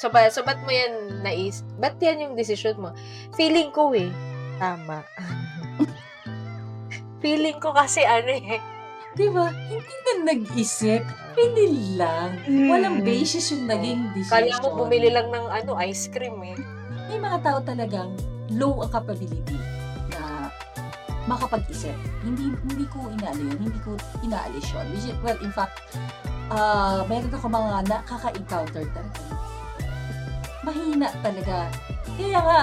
So, 0.00 0.08
ba, 0.08 0.32
so 0.32 0.40
ba't 0.40 0.56
mo 0.64 0.72
yan 0.72 1.20
nais? 1.20 1.60
Ba't 1.76 2.00
yan 2.00 2.24
yung 2.24 2.32
decision 2.32 2.80
mo? 2.80 2.96
Feeling 3.36 3.68
ko 3.68 3.92
eh. 3.92 4.08
Tama. 4.56 5.04
Feeling 7.22 7.60
ko 7.60 7.76
kasi 7.76 8.00
ano 8.00 8.32
eh. 8.32 8.56
Di 9.12 9.28
ba? 9.28 9.52
Hindi 9.52 9.92
na 10.08 10.32
nag-isip. 10.32 11.04
Hindi 11.36 12.00
lang. 12.00 12.40
Walang 12.48 13.04
Mm. 13.04 13.04
basis 13.04 13.52
yung 13.52 13.68
naging 13.68 14.08
decision. 14.16 14.48
Kala 14.48 14.56
mo 14.64 14.68
bumili 14.80 15.12
lang 15.12 15.28
ng 15.28 15.46
ano, 15.52 15.76
ice 15.84 16.08
cream 16.08 16.40
eh. 16.48 16.56
May 17.12 17.20
mga 17.20 17.44
tao 17.44 17.58
talagang 17.60 18.16
low 18.56 18.80
ang 18.80 18.88
capability 18.88 19.60
na 20.08 20.48
makapag-isip. 21.28 21.92
Hindi 22.24 22.56
hindi 22.64 22.88
ko 22.88 23.04
inaano 23.04 23.52
yun. 23.52 23.58
Hindi 23.68 23.80
ko 23.84 24.00
inaalis 24.24 24.64
yun. 24.64 24.86
Which 24.96 25.12
is, 25.12 25.18
well, 25.20 25.36
in 25.44 25.52
fact, 25.52 25.76
uh, 26.48 27.04
meron 27.04 27.28
ako 27.36 27.52
mga 27.52 27.84
nakaka-encounter 27.84 28.88
talaga. 28.88 29.39
Mahina 30.60 31.08
talaga. 31.20 31.68
Kaya 32.14 32.38
nga, 32.38 32.60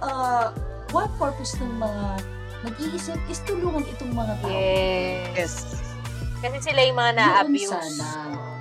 uh, 0.00 0.46
one 0.90 1.10
purpose 1.16 1.58
ng 1.58 1.74
mga 1.74 2.04
nag-iisip 2.60 3.18
is 3.26 3.38
tulungan 3.42 3.82
itong 3.88 4.12
mga 4.12 4.34
tao. 4.40 4.50
Yes. 4.50 5.34
Yes. 5.34 5.54
Kasi 6.38 6.58
sila 6.62 6.80
yung 6.82 6.96
mga 6.96 7.12
Yun 7.12 7.18
na-abuse. 7.18 7.70
sana. 7.98 8.06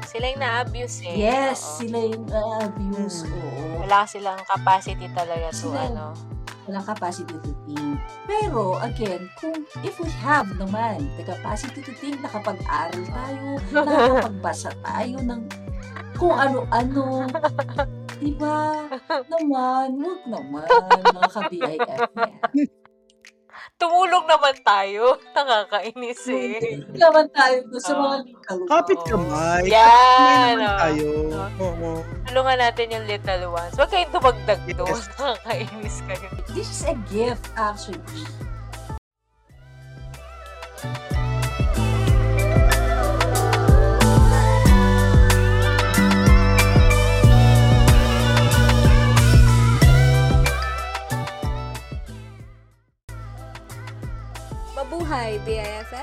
Sila 0.08 0.26
yung 0.28 0.42
na-abuse 0.42 0.98
eh. 1.04 1.16
Yes, 1.20 1.60
Oo. 1.60 1.74
sila 1.78 1.98
yung 2.02 2.26
na-abuse. 2.26 3.18
Mm. 3.24 3.34
Oo. 3.36 3.64
Wala 3.84 3.98
silang 4.04 4.42
capacity 4.44 5.06
talaga 5.12 5.46
to 5.52 5.70
Sila- 5.70 5.86
ano. 5.86 6.06
walang 6.66 6.84
capacity 6.84 7.32
to 7.38 7.52
think. 7.64 7.96
Pero, 8.26 8.76
again, 8.82 9.32
kung 9.36 9.56
if 9.82 9.96
we 9.98 10.10
have 10.20 10.52
naman 10.54 11.06
the 11.16 11.24
capacity 11.24 11.80
to 11.80 11.94
think, 11.96 12.20
nakapag-aral 12.20 13.04
tayo, 13.08 13.48
nakakapagbasa 13.78 14.70
tayo 14.82 15.16
ng 15.22 15.42
kung 16.18 16.34
ano-ano, 16.34 17.30
di 18.20 18.32
ba? 18.34 18.90
Naman, 19.32 19.88
wag 20.02 20.22
naman, 20.26 20.68
mga 21.14 21.30
ka-BIF 21.30 21.80
yan. 21.82 22.00
Tumulong 23.78 24.26
naman 24.26 24.58
tayo. 24.66 25.22
Nakakainis 25.38 26.26
eh. 26.34 26.82
Hindi 26.82 26.98
naman 26.98 27.30
tayo 27.30 27.62
doon 27.70 27.84
sa 27.84 27.94
mga 27.94 28.18
Oo. 28.18 28.26
legal. 28.26 28.60
Kapit 28.66 28.98
Oo. 28.98 29.06
kamay. 29.06 29.64
Yan. 29.70 30.56
Naman 30.58 30.66
oh. 30.66 30.78
tayo. 30.82 31.08
Oo. 31.62 31.90
Tulungan 32.26 32.58
natin 32.58 32.86
yung 32.90 33.06
little 33.06 33.44
ones. 33.54 33.74
Huwag 33.78 33.90
kayong 33.94 34.14
dumagdag 34.14 34.62
doon. 34.74 34.90
Yes. 34.90 35.06
Nakakainis 35.22 35.98
kayo. 36.10 36.28
This 36.58 36.70
is 36.74 36.82
a 36.90 36.96
gift, 37.06 37.46
actually. 37.54 38.26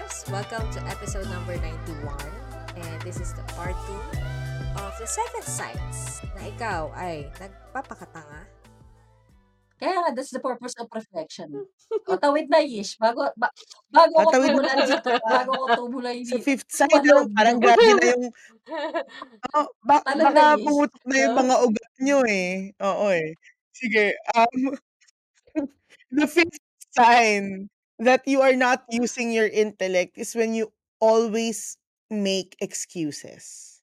BIFS! 0.04 0.28
Welcome 0.30 0.68
to 0.76 0.80
episode 0.84 1.24
number 1.32 1.56
91. 1.56 2.12
And 2.76 3.00
this 3.02 3.20
is 3.20 3.32
the 3.32 3.40
part 3.56 3.72
2 3.88 4.20
of 4.76 4.92
the 5.00 5.08
seven 5.08 5.40
signs 5.40 6.20
na 6.36 6.52
ikaw 6.52 6.92
ay 6.92 7.32
nagpapakatanga. 7.40 8.44
Kaya 9.80 9.96
nga, 10.04 10.10
that's 10.12 10.28
the 10.28 10.44
purpose 10.44 10.76
of 10.76 10.92
reflection. 10.92 11.56
O, 12.04 12.20
tawid 12.20 12.52
na, 12.52 12.60
Yish. 12.60 13.00
Bago, 13.00 13.32
ba, 13.32 13.48
bago 13.88 14.12
ko 14.12 14.28
Tatawid 14.28 14.44
na. 14.44 14.52
tumulan 14.52 14.76
dito, 14.84 15.10
bago 15.24 15.50
ko 15.56 15.64
tumulan 15.72 16.16
Sa 16.28 16.36
dito. 16.36 16.44
fifth 16.52 16.68
side, 16.68 17.04
no? 17.08 17.24
parang 17.32 17.56
grabe 17.56 17.88
na 17.96 18.04
yung... 18.12 18.24
Oh, 19.56 19.66
ba- 19.88 20.04
Talaga, 20.04 20.28
baka 20.28 20.44
pumutok 20.60 21.04
na 21.08 21.16
yung 21.16 21.36
mga 21.40 21.54
ugat 21.64 21.92
nyo 22.04 22.18
eh. 22.28 22.76
Oo 22.76 23.06
eh. 23.08 23.32
Sige. 23.72 24.12
Um, 24.36 24.76
the 26.20 26.28
fifth 26.28 26.60
sign 26.92 27.72
that 27.98 28.26
you 28.26 28.42
are 28.42 28.56
not 28.56 28.82
using 28.90 29.30
your 29.30 29.46
intellect 29.46 30.18
is 30.18 30.34
when 30.34 30.54
you 30.54 30.72
always 30.98 31.78
make 32.10 32.56
excuses. 32.58 33.78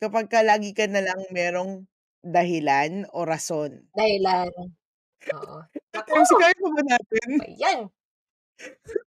Kapag 0.00 0.28
ka 0.28 0.44
lagi 0.44 0.76
ka 0.76 0.88
na 0.88 1.04
lang 1.04 1.20
merong 1.32 1.88
dahilan 2.24 3.08
o 3.12 3.24
rason. 3.24 3.84
Dahilan. 3.96 4.52
Oo. 5.32 5.56
At 5.96 6.04
MC, 6.08 6.30
kaya 6.36 6.56
pa 6.56 6.68
ba 6.68 6.82
natin? 6.84 7.28
Ayan. 7.44 7.80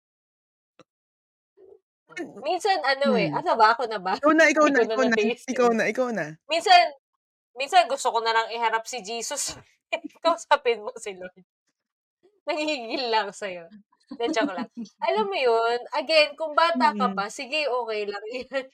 Minsan, 2.45 2.77
ano 2.85 3.17
eh, 3.17 3.33
ano 3.33 3.57
ba? 3.57 3.73
Ako 3.73 3.89
na 3.89 3.97
ba? 3.97 4.13
Ikaw 4.21 4.33
na, 4.37 4.45
ikaw 4.53 4.69
Hindi 4.69 4.85
na, 4.85 4.93
ko 4.93 4.93
na 4.93 4.93
ikaw 4.93 5.01
na. 5.01 5.09
na-taste 5.17 5.49
Ikaw 5.49 5.69
na, 5.73 5.85
ikaw 5.89 6.09
na. 6.13 6.27
Minsan, 6.45 6.81
minsan 7.57 7.89
gusto 7.89 8.13
ko 8.13 8.21
na 8.21 8.37
lang 8.37 8.53
iharap 8.53 8.85
si 8.85 9.01
Jesus. 9.01 9.57
Kausapin 10.25 10.85
mo 10.85 10.93
si 11.01 11.17
Lord. 11.17 11.41
Nangigil 12.45 13.09
lang 13.09 13.33
sa'yo. 13.33 13.65
De, 14.19 14.25
joke 14.33 14.55
lang. 14.55 14.69
Alam 15.09 15.27
mo 15.31 15.37
yun, 15.39 15.79
again, 15.97 16.35
kung 16.39 16.55
bata 16.57 16.93
ka 16.97 17.07
Mm. 17.11 17.17
pa, 17.17 17.27
sige, 17.33 17.67
okay 17.69 18.03
lang 18.09 18.25
yan. 18.37 18.67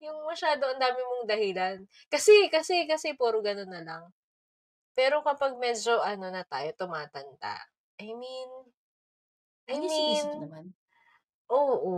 Yung 0.00 0.18
masyado 0.24 0.64
ang 0.68 0.80
dami 0.80 1.00
mong 1.00 1.26
dahilan. 1.28 1.76
Kasi, 2.08 2.48
kasi, 2.52 2.88
kasi, 2.88 3.12
puro 3.16 3.40
ganun 3.44 3.68
na 3.70 3.84
lang. 3.84 4.02
Pero 4.96 5.20
kapag 5.22 5.56
medyo, 5.60 6.00
ano 6.02 6.28
na 6.32 6.42
tayo, 6.44 6.68
tumatanda, 6.76 7.56
I 8.00 8.12
mean, 8.16 8.50
I 9.70 9.76
Ay, 9.76 9.80
mean, 9.80 10.26
naman. 10.40 10.66
oo. 11.52 11.94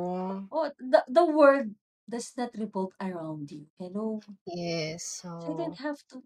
Oh, 0.50 0.66
the, 0.78 1.00
the 1.08 1.24
world 1.24 1.72
does 2.10 2.34
not 2.36 2.50
revolve 2.58 2.92
around 3.00 3.48
you. 3.50 3.66
Hello? 3.78 4.20
Yes, 4.44 5.22
so... 5.22 5.40
So 5.40 5.50
you 5.54 5.56
don't 5.56 5.78
have 5.80 5.98
to... 6.12 6.22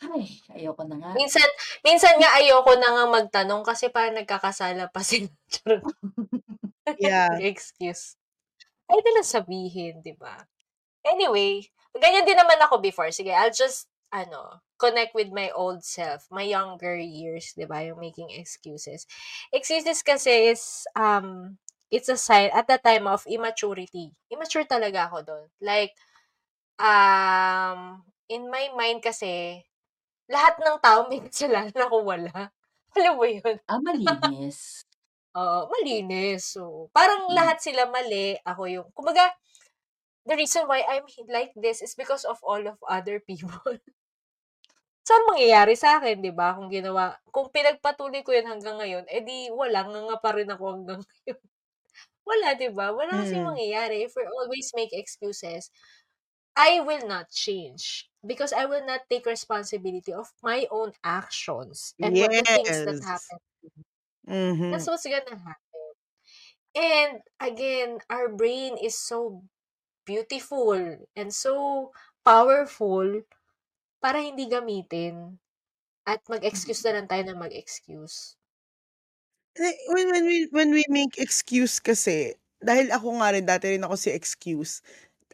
Ay, 0.00 0.40
ayoko 0.56 0.82
na 0.88 0.96
nga. 0.96 1.10
Minsan, 1.12 1.44
minsan 1.84 2.16
nga 2.16 2.32
ayoko 2.40 2.72
na 2.80 2.88
nga 2.88 3.04
magtanong 3.04 3.60
kasi 3.60 3.92
parang 3.92 4.16
nagkakasala 4.16 4.88
pa 4.88 5.02
sila. 5.04 5.28
Yeah. 6.98 7.38
Excuse. 7.44 8.18
Ay, 8.90 8.98
na 9.04 9.10
lang 9.20 9.28
sabihin, 9.28 10.02
di 10.02 10.12
ba? 10.18 10.42
Anyway, 11.06 11.64
ganyan 11.96 12.26
din 12.28 12.36
naman 12.38 12.58
ako 12.62 12.82
before. 12.82 13.10
Sige, 13.14 13.32
I'll 13.32 13.54
just, 13.54 13.88
ano, 14.12 14.62
connect 14.80 15.14
with 15.14 15.30
my 15.32 15.50
old 15.54 15.84
self, 15.86 16.26
my 16.32 16.44
younger 16.44 16.96
years, 16.98 17.54
di 17.56 17.64
ba? 17.68 17.84
Yung 17.86 18.00
making 18.02 18.30
excuses. 18.34 19.06
Excuses 19.54 20.02
kasi 20.02 20.52
is, 20.52 20.84
um, 20.98 21.56
it's 21.92 22.10
a 22.10 22.18
sign 22.18 22.50
at 22.52 22.66
the 22.66 22.78
time 22.82 23.06
of 23.06 23.24
immaturity. 23.30 24.12
Immature 24.32 24.66
talaga 24.66 25.08
ako 25.12 25.18
doon. 25.26 25.46
Like, 25.62 25.94
um, 26.80 28.04
in 28.30 28.48
my 28.50 28.70
mind 28.76 29.00
kasi, 29.04 29.62
lahat 30.30 30.54
ng 30.62 30.78
tao 30.80 31.00
may 31.10 31.20
kasalanan 31.26 31.76
ako 31.86 31.96
wala. 32.06 32.32
Alam 32.96 33.14
mo 33.18 33.26
yun? 33.26 33.56
Ah, 33.70 33.80
malinis. 33.86 34.60
Oo, 35.38 35.60
malinis. 35.70 36.42
So, 36.54 36.90
parang 36.96 37.30
Mm. 37.30 37.34
lahat 37.38 37.58
sila 37.62 37.86
mali. 37.90 38.34
Ako 38.42 38.62
yung, 38.66 38.88
kumbaga, 38.96 39.30
the 40.26 40.34
reason 40.36 40.66
why 40.70 40.82
I'm 40.86 41.06
like 41.30 41.52
this 41.56 41.82
is 41.82 41.94
because 41.98 42.24
of 42.26 42.38
all 42.44 42.62
of 42.66 42.78
other 42.88 43.20
people. 43.28 43.78
Saan 45.08 45.26
mangyayari 45.28 45.74
sa 45.80 45.98
akin, 45.98 46.20
di 46.22 46.30
ba? 46.30 46.54
Kung 46.56 46.68
ginawa, 46.70 47.16
kung 47.34 47.48
pinagpatuloy 47.50 48.20
ko 48.22 48.30
yun 48.36 48.46
hanggang 48.52 48.76
ngayon, 48.80 49.04
edi 49.10 49.48
wala, 49.50 49.80
nga 49.88 50.00
nga 50.06 50.16
pa 50.22 50.30
rin 50.36 50.48
ako 50.54 50.64
hanggang 50.76 51.00
ngayon. 51.02 51.40
Wala, 52.28 52.48
di 52.54 52.68
ba? 52.70 52.86
Wala 52.94 53.12
kasi 53.24 53.40
Mm. 53.40 53.44
mangyayari. 53.48 54.06
If 54.06 54.12
we 54.16 54.24
always 54.28 54.68
make 54.78 54.92
excuses, 54.94 55.72
I 56.60 56.80
will 56.84 57.08
not 57.08 57.30
change 57.32 58.10
because 58.26 58.52
I 58.52 58.66
will 58.66 58.84
not 58.84 59.08
take 59.08 59.24
responsibility 59.24 60.12
of 60.12 60.28
my 60.44 60.68
own 60.70 60.92
actions 61.02 61.94
and 62.02 62.18
what 62.20 62.36
the 62.36 62.44
things 62.52 62.82
that 62.84 63.00
Yes. 63.00 63.00
happen. 63.00 63.38
Mhm. 64.26 64.70
That's 64.70 64.86
what's 64.86 65.04
gonna 65.04 65.36
happen. 65.38 65.86
And 66.74 67.22
again, 67.40 68.00
our 68.10 68.28
brain 68.28 68.76
is 68.78 68.96
so 68.98 69.44
beautiful 70.06 71.06
and 71.16 71.30
so 71.34 71.92
powerful 72.24 73.22
para 74.02 74.20
hindi 74.22 74.46
gamitin 74.50 75.38
at 76.06 76.22
mag-excuse 76.30 76.82
na 76.86 77.00
lang 77.02 77.08
tayo 77.10 77.24
na 77.26 77.36
mag-excuse. 77.38 78.36
When 79.58 80.06
when 80.12 80.24
we 80.26 80.38
when 80.54 80.70
we 80.70 80.84
make 80.88 81.18
excuse 81.18 81.82
kasi, 81.82 82.38
dahil 82.62 82.94
ako 82.94 83.18
nga 83.18 83.28
rin 83.34 83.44
dati 83.46 83.74
rin 83.76 83.82
ako 83.82 83.96
si 83.98 84.10
excuse. 84.14 84.80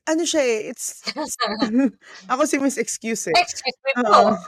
Ano 0.06 0.22
siya 0.22 0.42
eh, 0.42 0.70
it's 0.70 1.02
ako 2.32 2.42
si 2.46 2.56
Miss 2.62 2.78
Excuse 2.78 3.26
eh. 3.30 3.34
Excuse 3.34 3.78
me 3.82 3.92
po. 4.06 4.38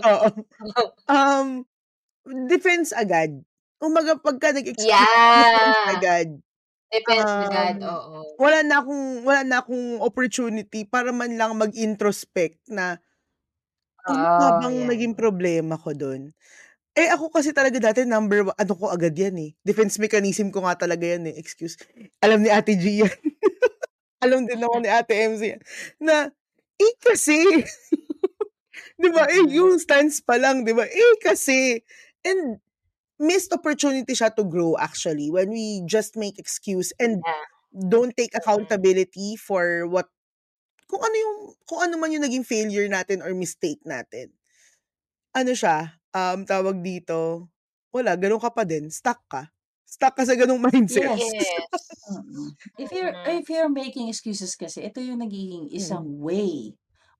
Oo. 0.00 0.28
Um, 1.12 1.68
defense 2.48 2.90
agad. 2.96 3.44
Kumbaga 3.76 4.16
pagka 4.16 4.56
nag-excuse, 4.56 4.88
defense 4.88 5.84
yeah. 5.84 5.92
agad. 5.92 6.28
Depends 6.88 7.28
agad, 7.28 7.76
Um, 7.84 7.90
oo. 7.90 8.18
wala 8.40 8.64
na 8.64 8.80
akong 8.80 9.04
wala 9.28 9.42
na 9.44 9.56
akong 9.60 10.00
opportunity 10.00 10.86
para 10.88 11.12
man 11.12 11.36
lang 11.36 11.52
mag-introspect 11.58 12.64
na 12.72 12.96
ano 14.08 14.24
nga 14.36 14.50
Oo, 14.56 14.60
bang 14.64 14.76
yan. 14.84 14.88
naging 14.88 15.14
problema 15.16 15.76
ko 15.80 15.92
dun? 15.96 16.32
Eh 16.96 17.08
ako 17.10 17.32
kasi 17.32 17.50
talaga 17.56 17.78
dati 17.82 18.04
number 18.06 18.46
one, 18.48 18.56
ano 18.56 18.72
ko 18.76 18.88
agad 18.92 19.14
yan 19.16 19.36
eh. 19.40 19.50
Defense 19.64 19.98
mechanism 19.98 20.50
ko 20.54 20.64
nga 20.64 20.76
talaga 20.78 21.04
yan 21.06 21.28
eh. 21.30 21.36
Excuse. 21.36 21.76
Alam 22.24 22.44
ni 22.44 22.50
Ate 22.52 22.76
G 22.78 23.02
yan. 23.04 23.12
Alam 24.24 24.48
din 24.48 24.60
ako 24.64 24.76
ni 24.82 24.88
Ate 24.90 25.14
MC 25.28 25.42
yan. 25.56 25.62
Na 26.02 26.28
"Eh, 26.80 26.94
kasi." 27.02 27.36
'Di 29.00 29.08
ba, 29.14 29.24
eh, 29.30 29.44
Mm. 29.46 29.58
yung 29.58 29.78
stance 29.82 30.20
pa 30.24 30.38
lang 30.40 30.62
'di 30.66 30.74
ba, 30.76 30.86
"Eh, 30.88 31.16
kasi." 31.22 31.80
And 32.26 32.60
missed 33.20 33.52
opportunity 33.54 34.12
siya 34.16 34.34
to 34.36 34.44
grow 34.48 34.74
actually 34.80 35.30
when 35.32 35.50
we 35.54 35.82
just 35.88 36.16
make 36.18 36.36
excuse 36.40 36.90
and 37.00 37.24
Yeah. 37.26 37.44
don't 37.72 38.12
take 38.18 38.34
Mm. 38.36 38.38
accountability 38.38 39.36
for 39.40 39.86
what 39.90 40.10
kung 40.90 41.02
ano 41.04 41.16
yung 41.16 41.36
kung 41.68 41.80
ano 41.86 41.94
man 42.00 42.12
yung 42.14 42.24
naging 42.26 42.44
failure 42.46 42.86
natin 42.90 43.22
or 43.24 43.32
mistake 43.36 43.80
natin. 43.86 44.32
Ano 45.34 45.50
siya, 45.54 45.98
um, 46.14 46.46
tawag 46.46 46.78
dito, 46.84 47.50
wala 47.90 48.14
gano'n 48.14 48.38
ka 48.42 48.54
pa 48.54 48.62
din, 48.62 48.86
stuck 48.86 49.18
ka. 49.26 49.50
Stuck 49.94 50.18
ka 50.18 50.26
sa 50.26 50.34
gano'ng 50.34 50.58
mindset. 50.58 51.14
Yes. 51.14 51.62
If 52.78 52.90
you're 52.92 53.14
Mm. 53.14 53.24
if 53.24 53.46
you're 53.50 53.70
making 53.70 54.10
excuses 54.10 54.58
kasi, 54.58 54.82
ito 54.86 54.98
yung 54.98 55.22
nagiging 55.22 55.70
isang 55.70 56.04
Mm. 56.04 56.18
way 56.18 56.74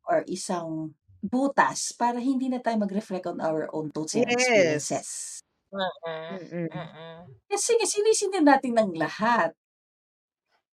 or 0.09 0.26
isang 0.26 0.94
butas 1.25 1.94
para 1.97 2.19
hindi 2.21 2.50
na 2.50 2.61
tayo 2.61 2.82
mag-reflect 2.82 3.26
on 3.31 3.38
our 3.41 3.71
own 3.73 3.91
thoughts 3.94 4.19
and 4.19 4.26
Yes. 4.26 4.29
experiences. 4.29 5.41
Mm. 5.73 6.41
Mm. 6.53 6.69
Mm. 6.73 7.37
Kasi 7.50 7.76
sinisingil 7.85 8.44
natin 8.44 8.75
ng 8.79 8.91
lahat. 8.97 9.55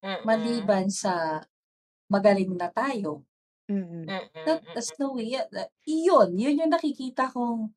Mm. 0.04 0.26
Maliban 0.26 0.86
sa 0.94 1.42
magaling 2.12 2.54
na 2.58 2.70
tayo. 2.74 3.26
Mm. 3.70 4.16
That 4.46 4.66
that's 4.74 4.92
the 4.98 5.06
way 5.10 5.38
iyon, 5.86 6.34
yun 6.40 6.58
yung 6.66 6.74
nakikita 6.74 7.30
kong, 7.30 7.74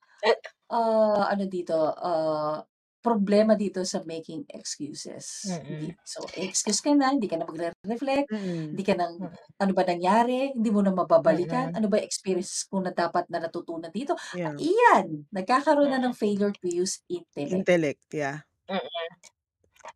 ah, 0.73 1.29
ano 1.33 1.45
dito, 1.49 1.77
ah, 2.01 2.65
problema 3.05 3.53
dito 3.53 3.85
sa 3.85 4.01
making 4.09 4.49
excuses. 4.49 5.45
Hindi 5.45 5.93
Mm. 5.93 6.01
so, 6.09 6.25
excuse 6.41 6.81
ka 6.81 6.97
na, 6.97 7.13
hindi 7.13 7.29
ka 7.29 7.37
na 7.37 7.45
magre-reflect, 7.45 8.33
Mm. 8.33 8.73
hindi 8.73 8.85
ka 8.85 8.97
ng 8.97 9.13
Mm. 9.21 9.33
ano 9.61 9.73
ba 9.77 9.85
nangyari, 9.85 10.57
hindi 10.57 10.71
mo 10.73 10.81
na 10.81 10.97
mababalikan, 10.97 11.71
Mm. 11.71 11.77
ano 11.77 11.87
ba 11.93 12.01
yung 12.01 12.09
experiences 12.09 12.65
ko 12.65 12.81
na 12.81 12.97
dapat 12.97 13.29
na 13.29 13.45
natutunan 13.45 13.93
dito. 13.93 14.17
Yeah. 14.33 14.57
Iyan, 14.57 15.29
nagkakaroon 15.29 15.93
na 15.93 16.01
Mm. 16.01 16.07
ng 16.09 16.15
failure 16.17 16.55
to 16.57 16.67
use 16.73 17.05
intellect. 17.13 17.61
Intellect, 17.61 18.05
yeah. 18.17 18.49
Mm. 18.73 18.89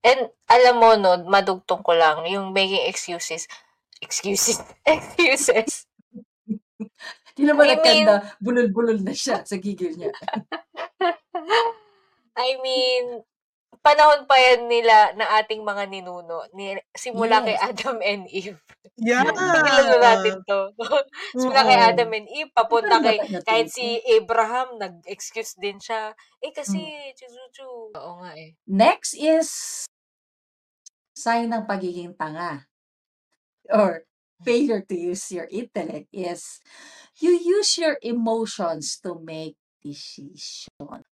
And 0.05 0.20
alam 0.46 0.76
mo 0.76 0.93
'no, 1.00 1.25
madugtong 1.25 1.81
ko 1.81 1.96
lang 1.96 2.28
yung 2.28 2.52
making 2.52 2.84
excuses 2.84 3.49
excuses 4.05 4.60
excuses. 4.87 5.88
Di 7.34 7.43
naman 7.43 7.66
I 7.66 7.75
mean 7.75 8.05
nagkanda, 8.05 8.14
bulol-bulol 8.38 9.00
na 9.02 9.10
siya 9.16 9.43
sa 9.49 9.56
gigil 9.58 9.96
niya. 9.96 10.12
I 12.38 12.56
mean, 12.62 13.26
panahon 13.85 14.26
pa 14.31 14.37
yan 14.38 14.69
nila 14.70 15.12
ng 15.19 15.31
ating 15.43 15.62
mga 15.67 15.85
ninuno, 15.90 16.46
ni 16.56 16.76
simula 16.96 17.43
kay 17.44 17.55
Yes. 17.55 17.61
Adam 17.61 17.99
and 18.05 18.26
Eve. 18.31 18.61
Yeah. 18.96 19.23
Na 19.88 19.96
natin 19.99 20.43
'to. 20.46 20.73
Simula 21.40 21.62
kay. 21.67 21.79
Adam 21.79 22.11
and 22.14 22.29
Eve, 22.31 22.50
papunta 22.55 23.02
kay 23.02 23.20
kahit 23.46 23.69
si 23.73 24.00
Abraham 24.17 24.79
nag-excuse 24.81 25.58
din 25.61 25.79
siya, 25.82 26.14
"Eh, 26.44 26.52
kasi 26.55 26.79
Hmm. 26.79 27.14
chu-chu-chu." 27.19 27.70
Oo 27.99 28.12
nga, 28.23 28.32
eh. 28.38 28.56
Next 28.67 29.14
is 29.17 29.87
sign 31.17 31.49
ng 31.52 31.64
pagiging 31.64 32.12
tanga 32.19 32.69
or 33.73 34.05
failure 34.44 34.81
to 34.81 34.94
use 34.94 35.31
your 35.32 35.49
intellect 35.50 36.08
is 36.12 36.61
you 37.19 37.31
use 37.34 37.76
your 37.79 37.99
emotions 38.02 39.00
to 39.02 39.19
make 39.19 39.56
decision. 39.82 41.07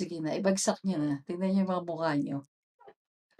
Sige 0.00 0.16
na, 0.24 0.30
ibagsak 0.40 0.78
niyo 0.82 0.96
na. 1.04 1.12
Tingnan 1.26 1.48
niyo 1.52 1.60
yung 1.62 1.70
mga 1.72 1.86
mukha 1.88 2.10
niyo. 2.16 2.38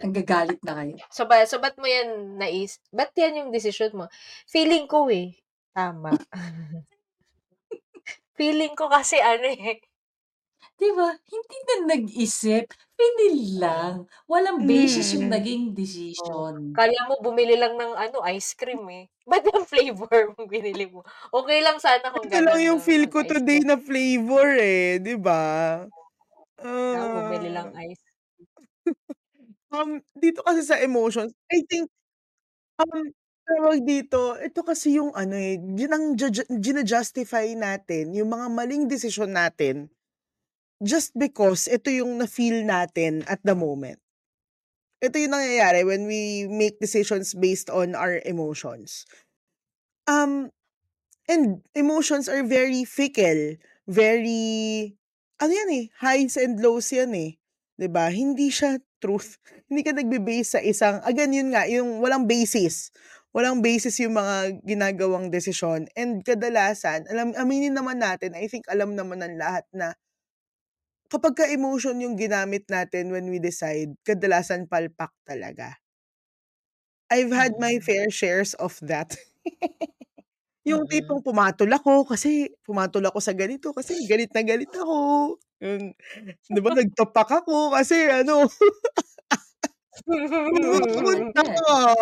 Nanggagalit 0.01 0.61
na 0.67 0.73
kayo. 0.81 0.99
So 1.17 1.23
ba 1.31 1.37
so 1.51 1.57
ba't 1.65 1.77
mo 1.81 1.87
yan 1.97 2.11
nais 2.41 2.73
ba't 2.99 3.13
yan 3.21 3.39
yung 3.39 3.51
desisyon 3.57 3.93
mo? 3.99 4.05
Feeling 4.53 4.87
ko, 4.93 4.99
eh, 5.21 5.29
tama. 5.75 6.25
Feeling 8.39 8.75
ko 8.79 8.85
kasi 8.91 9.17
ano, 9.23 9.47
eh 9.47 9.81
'Di 10.79 10.89
ba, 10.99 11.09
hindi 11.31 11.57
na 11.69 11.75
nag-isip, 11.95 12.65
pinil 12.99 13.37
lang. 13.63 13.95
Walang 14.31 14.67
basis 14.71 15.09
yung 15.15 15.27
Mm. 15.27 15.35
naging 15.35 15.65
Oh, 16.21 16.45
decision. 16.51 16.57
akala 16.75 17.01
mo 17.11 17.15
bumili 17.25 17.57
lang 17.59 17.75
ng 17.79 17.93
ano, 17.97 18.19
ice 18.37 18.55
cream, 18.59 18.85
eh. 18.93 19.05
Ba't 19.31 19.45
yung 19.49 19.67
flavor 19.69 20.11
yung 20.37 20.49
binili 20.51 20.87
mo? 20.91 21.03
Okey 21.35 21.61
lang 21.65 21.79
sana 21.83 22.13
kung 22.15 22.27
Ito 22.27 22.37
lang 22.45 22.59
yung 22.67 22.81
'no, 22.81 22.87
feel 22.87 23.05
ko 23.13 23.19
mag-ice 23.23 23.33
today 23.33 23.61
cream. 23.61 23.65
na 23.67 23.77
flavor, 23.79 24.49
eh, 24.59 24.99
'di 25.03 25.15
ba? 25.21 25.43
Mo 26.99 27.07
bumili 27.15 27.49
lang 27.55 27.69
Ah. 27.77 27.83
ice. 27.89 28.03
Um, 29.73 30.03
dito 30.19 30.43
kasi 30.43 30.67
sa 30.67 30.79
emotions, 30.83 31.31
I 31.51 31.63
think, 31.71 31.87
um, 32.81 33.11
tawag 33.47 33.83
dito, 33.87 34.37
ito 34.41 34.61
kasi 34.67 34.97
yung 35.01 35.13
ano, 35.17 35.35
eh, 35.39 35.59
ginang 35.77 36.15
juju 36.19 36.45
jina-justify 36.51 37.53
natin 37.59 38.15
yung 38.17 38.31
mga 38.33 38.49
maling 38.53 38.87
desisyon 38.91 39.33
natin 39.37 39.91
just 40.85 41.13
because 41.19 41.67
ito 41.71 41.89
yung 41.93 42.19
na-feel 42.21 42.65
natin 42.67 43.25
at 43.31 43.41
the 43.47 43.55
moment. 43.57 44.01
Ito 45.03 45.17
yung 45.17 45.33
nangyayari 45.33 45.81
when 45.89 46.05
we 46.05 46.45
make 46.45 46.77
decisions 46.77 47.33
based 47.33 47.73
on 47.73 47.97
our 47.97 48.21
emotions. 48.29 49.09
Um, 50.09 50.51
and 51.29 51.63
emotions 51.75 52.29
are 52.29 52.45
very 52.45 52.85
fickle, 52.85 53.57
very 53.89 54.97
ano 55.41 55.53
yan, 55.53 55.71
eh, 55.73 55.85
highs 56.01 56.37
and 56.41 56.61
lows 56.63 56.93
yan, 56.93 57.13
eh, 57.17 57.37
'di 57.81 57.89
ba? 57.91 58.09
Hindi 58.13 58.49
siya 58.53 58.79
truth. 59.03 59.41
Hindi 59.71 59.83
ka 59.87 59.93
nagbe-base 59.97 60.49
sa 60.59 60.63
isang 60.63 61.01
again, 61.09 61.33
yun 61.35 61.51
nga, 61.55 61.65
yung 61.71 62.01
walang 62.05 62.29
basis. 62.31 62.93
Walang 63.33 63.63
basis 63.63 63.97
yung 64.03 64.19
mga 64.19 64.59
ginagawang 64.67 65.31
desisyon 65.31 65.87
and 65.95 66.27
kadalasan 66.27 67.07
alam 67.13 67.31
aminin 67.39 67.73
naman 67.79 68.03
natin, 68.03 68.35
I 68.35 68.51
think 68.51 68.67
alam 68.67 68.99
naman 68.99 69.23
ng 69.23 69.39
lahat 69.39 69.65
na 69.71 69.95
kapagka 71.11 71.43
emotion 71.51 71.99
yung 71.99 72.15
ginamit 72.15 72.71
natin 72.71 73.11
when 73.11 73.27
we 73.35 73.43
decide, 73.43 73.91
kadalasan 74.07 74.71
palpak 74.71 75.11
talaga. 75.27 75.81
I've 77.11 77.33
had 77.33 77.59
my 77.59 77.79
Mm. 77.79 77.83
fair 77.83 78.09
shares 78.11 78.55
of 78.55 78.79
that. 78.83 79.17
Yung 80.69 80.85
Mm. 80.85 80.91
tipong 80.93 81.25
pumatol 81.25 81.73
ako 81.73 82.05
kasi 82.05 82.53
pumatol 82.69 83.01
ako 83.09 83.17
sa 83.25 83.33
ganito 83.33 83.73
kasi 83.73 84.05
galit 84.05 84.29
na 84.37 84.45
galit 84.45 84.69
ako. 84.77 84.97
Yung 85.65 85.97
'di 86.53 86.61
ba 86.65 86.71
nagtopak 86.77 87.29
ako 87.45 87.73
kasi 87.77 88.09
ano 88.13 88.45
tanga. 91.37 91.61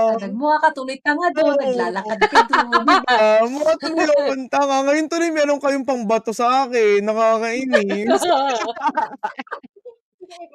Ah, 0.09 0.15
nagmukha 0.23 0.57
ka 0.65 0.69
tuloy 0.77 0.99
tanga 1.05 1.29
Oo. 1.37 1.57
naglalakad 1.63 2.21
ka 2.33 2.41
dun. 2.49 2.83
'Di 2.87 2.97
ba? 3.05 3.17
Mukha 3.53 3.75
tuloy 3.83 4.07
akong 4.11 4.47
tanga. 4.53 4.77
Ngayon 4.87 5.09
tuloy 5.11 5.31
meron 5.35 5.61
kayong 5.63 5.87
pangbato 5.89 6.33
sa'kin, 6.35 7.03
nakakainis. 7.07 8.23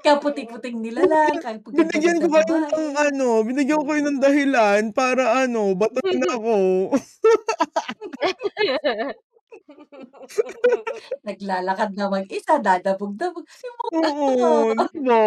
Kaputi-puting 0.04 0.78
nilalang, 0.84 1.40
Binigyan 1.78 2.22
ko 2.22 2.28
kayo 2.30 2.56
ng 2.70 2.94
ano, 2.94 3.42
binigyan 3.42 3.82
ko 3.82 3.86
kayo 3.90 4.02
ng 4.06 4.20
dahilan 4.22 4.82
para 4.94 5.42
ano, 5.48 5.74
batuin 5.74 6.22
ako. 6.30 6.54
Naglalakad 11.28 11.96
na 11.96 12.12
mag-isa, 12.12 12.60
dadabog-dabog. 12.60 13.48
Yung 13.64 13.76
mga 13.80 13.96
Oo, 13.96 14.76
'di 14.76 15.00
ba? 15.08 15.24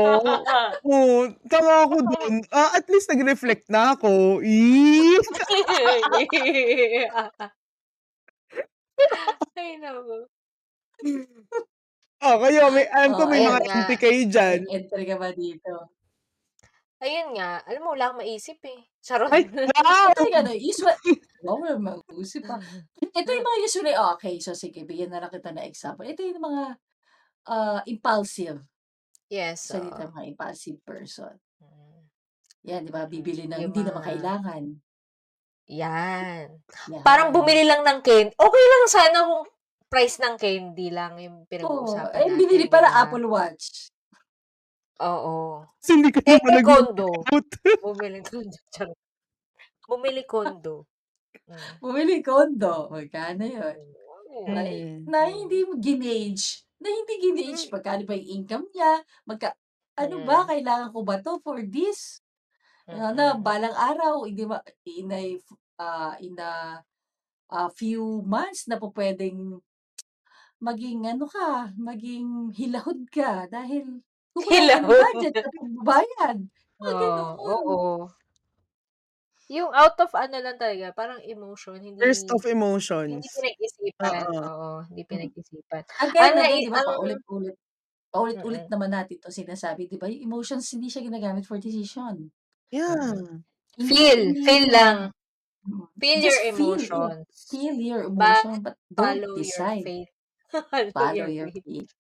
Oo, 0.87 1.33
tanga 1.49 1.75
ako 1.89 1.97
dun. 2.05 2.35
Ah, 2.53 2.77
at 2.79 2.85
least 2.93 3.09
nag-reflect 3.11 3.67
na 3.73 3.97
ako. 3.97 4.45
Eh! 4.45 5.17
Ay, 9.57 9.81
naku. 9.81 10.29
Oh, 12.27 12.43
kayo 12.43 12.75
may 12.75 12.87
alam 12.91 13.15
ko 13.15 13.23
Oh, 13.23 13.31
may 13.31 13.39
mga 13.39 13.61
Ayun 13.63 13.71
nga. 13.71 13.77
entry 13.79 13.97
kayo 14.03 14.21
diyan. 14.27 14.59
May 14.67 14.75
entry 14.83 15.05
ka 15.07 15.15
ba 15.15 15.31
dito? 15.31 15.73
Ayun 16.97 17.29
nga, 17.39 17.63
alam 17.63 17.81
mo 17.85 17.89
wala 17.95 18.11
akong 18.11 18.21
maisip, 18.25 18.59
eh. 18.67 18.81
Charot. 18.99 19.31
Ay, 19.31 19.47
wow! 19.87 20.11
Ito 20.11 20.27
yung 20.27 20.39
ano, 20.43 20.51
usual 20.57 20.97
wow, 21.47 21.57
wala 21.63 21.79
mag-usip 21.79 22.43
pa. 22.43 22.59
Ito 23.21 23.29
yung 23.31 23.47
mga 23.47 23.59
usually 23.63 23.95
okay, 23.95 24.35
so 24.43 24.57
sige, 24.59 24.83
bigyan 24.83 25.15
na 25.15 25.23
lang 25.23 25.31
kita 25.31 25.55
ng 25.55 25.63
example. 25.63 26.03
Ito 26.03 26.25
yung 26.27 26.43
mga, 26.43 26.65
ah, 27.47 27.81
impulsive. 27.87 28.59
Yes, 29.31 29.71
Salita 29.71 30.11
oo. 30.11 30.11
mga 30.11 30.27
impulsive 30.35 30.83
person. 30.83 31.35
Mm. 31.63 32.03
Yan, 32.67 32.81
'di 32.83 32.91
ba, 32.91 33.07
bibili 33.07 33.47
ng 33.47 33.59
Yung 33.63 33.71
hindi 33.71 33.87
naman 33.87 34.03
mga 34.03 34.09
kailangan. 34.11 34.63
Yan. 35.67 36.47
Parang 37.03 37.31
Yan. 37.31 37.35
bumili 37.35 37.63
lang 37.67 37.83
ng 37.83 37.99
can 38.03 38.31
okey 38.31 38.65
lang 38.71 38.85
sana 38.87 39.19
kung 39.27 39.45
price 39.93 40.19
ng 40.23 40.37
candy 40.39 40.89
lang 40.91 41.19
yung 41.23 41.47
Oo, 41.65 42.11
pinag-uusapan 42.11 42.13
eh, 42.13 42.29
natin, 42.29 42.37
binili 42.37 42.67
'di 42.69 42.69
pala 42.69 42.89
ba? 42.93 43.01
Apple 43.01 43.25
Watch. 43.25 43.89
Oo. 45.01 45.69
Kasi 45.83 45.91
hindi 46.01 46.09
ka 46.13 46.21
Eh, 46.27 46.41
naman 46.41 46.53
eh, 46.57 46.63
condo. 46.65 47.29
nag-workout. 47.29 47.49
Bumili 47.83 48.21
condo, 48.27 48.57
charot. 48.73 48.99
Bumili 49.89 50.25
condo. 50.27 50.87
Hmm. 51.49 51.79
Bumili 51.83 52.23
condo, 52.25 52.89
magkano 52.91 53.45
yun? 53.47 53.77
Na 54.49 54.63
Mm. 54.67 55.07
na 55.07 55.19
hindi 55.31 55.65
mo 55.67 55.79
ginauge, 55.79 56.65
na 56.83 56.89
hindi 56.91 57.15
ginauge 57.23 57.69
magkano 57.73 58.03
ba 58.09 58.15
yung 58.19 58.31
income 58.43 58.67
niya, 58.75 58.93
magka 59.29 59.55
ano 59.99 60.21
ba, 60.25 60.45
Mm. 60.45 60.51
kailangan 60.51 60.91
ko 60.95 61.01
ba 61.07 61.17
'to 61.23 61.39
for 61.45 61.61
this? 61.67 62.21
Ano 62.91 63.13
na, 63.17 63.35
Mm. 63.35 63.43
balang 63.43 63.75
araw 63.77 64.25
hindi 64.29 64.45
ma 64.49 64.61
in 64.87 65.11
a 65.13 65.23
f 65.41 65.47
ah, 65.81 66.15
in 66.23 66.37
a 66.41 66.83
ah, 67.53 67.71
few 67.75 68.23
months 68.27 68.67
na 68.71 68.79
pupuwedeng 68.81 69.61
maging 70.69 71.01
ano 71.13 71.25
ka, 71.35 71.71
maging 71.89 72.29
hilahod 72.59 73.01
ka 73.17 73.47
dahil 73.55 74.03
ka 74.43 74.65
ng 74.83 74.85
Hilahod. 74.85 75.07
budget 75.07 75.35
sa 75.41 75.49
pagbabayad, 75.57 76.39
mga 76.81 76.93
Oo, 76.93 77.01
ganoon. 77.03 77.57
oo. 77.57 78.17
Yung 79.51 79.71
out 79.71 79.95
of 80.03 80.11
ano 80.19 80.43
lang 80.43 80.59
talaga, 80.59 80.91
parang 80.91 81.23
emotion, 81.23 81.79
Burst 82.01 82.29
hindi 82.29 82.35
of 82.35 82.45
hindi 83.09 83.27
emotions. 83.27 83.31
pinag-isipan, 83.35 84.29
Oo. 84.29 84.51
oo, 84.51 84.69
hindi 84.91 85.03
Mm. 85.13 85.31
pinag-isipan. 85.31 85.85
Again, 86.03 86.33
Ang 86.33 86.39
nai 86.39 86.49
again, 86.49 86.63
'di 86.63 86.71
ba 86.75 86.81
ang 86.81 86.89
paulit-ulit 86.89 87.57
paulit-ulit 88.15 88.65
Mm. 88.65 88.73
naman 88.73 88.91
natin 88.95 89.19
'tong 89.23 89.35
sinasabi, 89.35 89.89
'di 89.91 89.99
ba, 90.01 90.09
yung 90.13 90.25
emotions 90.33 90.67
hindi 90.75 90.89
siya 90.93 91.03
ginagamit 91.07 91.45
for 91.49 91.59
decision. 91.63 92.33
Yeah. 92.73 93.13
Mm. 93.17 93.45
Hindi 93.79 93.97
Feel, 93.97 94.35
hindi 94.35 94.45
feel 94.45 94.71
lang. 94.73 95.13
mm, 95.67 95.89
Feel 96.01 96.21
just 96.23 96.41
your 96.41 96.43
feel 96.55 96.81
it. 96.81 96.89
emotions. 96.89 97.27
Feel 97.51 97.77
your 97.81 98.03
But 98.17 98.47
emotion, 98.47 98.63
but 98.63 98.77
don't 98.95 99.25
follow 99.25 99.39
your 99.41 99.67
decide. 99.67 99.85
faith. 99.85 100.11
Follow 100.93 100.93
Follow 100.95 101.27
your 101.27 101.51
faith. 101.51 101.95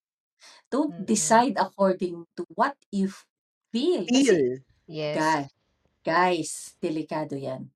Don't 0.71 0.95
Mm. 0.95 1.07
decide 1.07 1.57
according 1.59 2.26
to 2.37 2.45
what 2.55 2.76
you 2.93 3.11
feel. 3.73 4.07
Kasi 4.11 4.35
Feel. 4.35 4.59
Yes. 4.87 5.37
guy 5.37 5.50
guys, 6.05 6.76
delikado 6.83 7.37
'yan. 7.38 7.71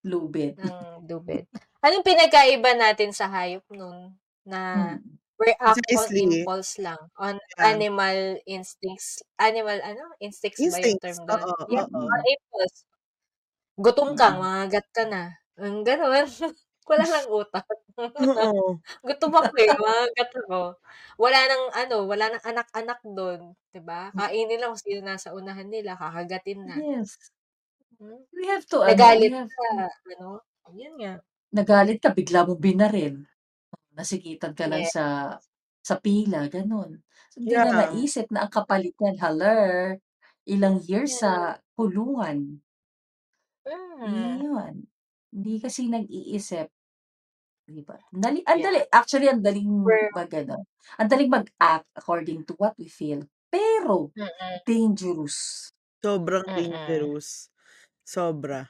lubid. 0.07 0.59
ng 0.59 1.07
lubid. 1.09 1.47
Anong 1.85 2.03
pinagkaiba 2.07 2.75
natin 2.75 3.15
sa 3.15 3.31
hayop 3.31 3.63
nun 3.71 4.19
na 4.43 4.61
Mm. 4.75 5.19
we 5.39 5.55
act 5.63 5.87
on 5.95 6.11
Precisely. 6.11 6.25
impulse 6.27 6.75
lang, 6.83 6.99
on 7.15 7.39
Yeah. 7.57 7.79
animal 7.79 8.43
instincts 8.51 9.23
animal 9.39 9.79
ano, 9.79 10.03
instincts 10.19 10.67
ba 10.67 10.83
yung 10.83 10.99
term 10.99 11.23
dun? 11.31 11.47
Oo, 11.47 11.65
Yeah, 11.71 11.87
oo. 11.95 12.01
on 12.11 12.23
Mm. 12.23 12.25
impulse. 12.35 12.79
Gutom 13.79 14.11
ka, 14.19 14.35
Mm. 14.35 14.41
mangangagat 14.41 14.87
ka 14.97 15.05
na, 15.07 15.23
yung 15.61 15.87
gano'n. 15.87 16.27
Wala 16.89 17.05
ng 17.09 17.27
utak. 17.31 17.67
Oo. 18.17 18.81
Gutom 19.07 19.33
ako, 19.37 19.53
eh, 19.61 19.73
mangangagat 19.77 20.31
ako. 20.47 20.61
Wala 21.21 21.41
ng 21.51 21.65
ano, 21.77 21.97
wala 22.09 22.27
ng 22.35 22.45
anak-anak 22.45 23.01
dun, 23.05 23.41
'di 23.73 23.81
ba? 23.85 24.11
Mm. 24.15 24.19
Kainin 24.19 24.59
lang 24.61 24.73
kung 24.75 24.83
sino 24.85 25.01
nasa 25.05 25.33
unahan 25.37 25.69
nila, 25.71 25.95
kakagatin 26.01 26.61
na. 26.69 26.79
Yes. 26.85 27.19
Hmm. 28.01 28.25
We 28.33 28.47
have 28.49 28.67
to 28.69 28.83
ano, 28.83 29.17
we 29.17 29.27
Nagalit 29.27 29.33
have 29.33 29.51
ka, 29.57 29.69
to 29.73 29.89
ano, 30.19 30.41
yun 30.77 30.95
nga. 31.01 31.23
Nagalit 31.57 32.05
ka, 32.05 32.13
bigla 32.13 32.45
mong 32.45 32.61
binaril. 32.61 33.25
Nasikitan 33.97 34.55
ka 34.57 34.67
lang 34.69 34.85
sa 34.87 35.37
sa 35.83 35.97
pila, 36.01 36.47
gano'n. 36.53 37.01
Hindi 37.39 37.57
na 37.65 37.73
Yeah. 37.73 37.89
naisip 37.89 38.29
na 38.33 38.47
ang 38.47 38.53
kapalit 38.53 38.95
niyan, 39.01 39.19
hala, 39.23 39.55
ilang 40.49 40.79
years 40.85 41.21
Yeah. 41.21 41.25
sa 41.25 41.61
kulungan. 41.79 42.63
Mm. 43.67 44.49
Iyon. 44.49 44.87
Hindi 45.35 45.53
kasi 45.61 45.91
nag-iisip. 45.91 46.69
'Di 47.69 47.83
ba? 47.85 48.01
Ang 48.17 48.23
dali 48.25 48.41
ang 48.49 48.61
dali. 48.65 48.81
Yeah. 48.81 48.89
Actually, 48.97 49.29
ang 49.29 49.45
daling 49.45 49.69
We're 49.85 50.09
mag-ano, 50.17 50.65
ang 50.97 51.09
daling 51.13 51.29
mag-act 51.29 51.85
according 51.93 52.49
to 52.49 52.57
what 52.57 52.73
we 52.81 52.89
feel. 52.89 53.29
Pero 53.53 54.09
Mm. 54.17 54.65
dangerous. 54.65 55.69
Sobrang 56.01 56.49
Mm. 56.49 56.57
dangerous. 56.57 57.53
Sobra. 58.09 58.65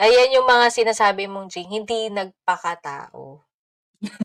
Ayan 0.00 0.32
yung 0.32 0.48
mga 0.48 0.72
sinasabi 0.72 1.28
mong 1.28 1.52
Jing, 1.52 1.68
hindi 1.68 2.08
nagpakatao. 2.08 3.44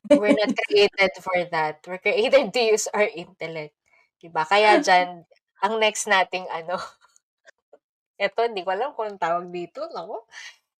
We're 0.08 0.32
not 0.36 0.52
created 0.68 1.12
for 1.20 1.36
that. 1.52 1.84
We're 1.84 2.00
created 2.00 2.52
to 2.56 2.60
use 2.62 2.88
our 2.96 3.04
intellect, 3.04 3.76
'di 4.20 4.28
ba? 4.32 4.48
Kaya 4.48 4.80
diyan, 4.80 5.24
ang 5.64 5.74
next 5.80 6.08
nating 6.08 6.48
ano, 6.48 6.80
eto 8.24 8.44
hindi 8.48 8.64
ko 8.64 8.72
alam 8.72 8.92
kung 8.96 9.12
anong 9.12 9.22
tawag 9.22 9.46
dito, 9.52 9.84
naku. 9.92 10.18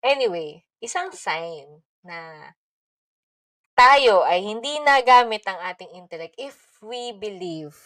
Anyway, 0.04 0.64
isang 0.82 1.10
sign 1.14 1.82
na 2.06 2.54
tayo 3.76 4.24
ay 4.24 4.40
hindi 4.40 4.80
nagamit 4.80 5.44
ang 5.44 5.60
ating 5.60 5.92
intellect 5.92 6.32
if 6.40 6.80
we 6.80 7.12
believe 7.12 7.76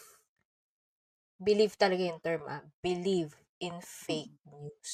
believe 1.41 1.73
talaga 1.81 2.05
yung 2.05 2.21
term, 2.21 2.45
ah, 2.47 2.62
believe 2.85 3.33
in 3.59 3.81
fake 3.81 4.37
news. 4.45 4.93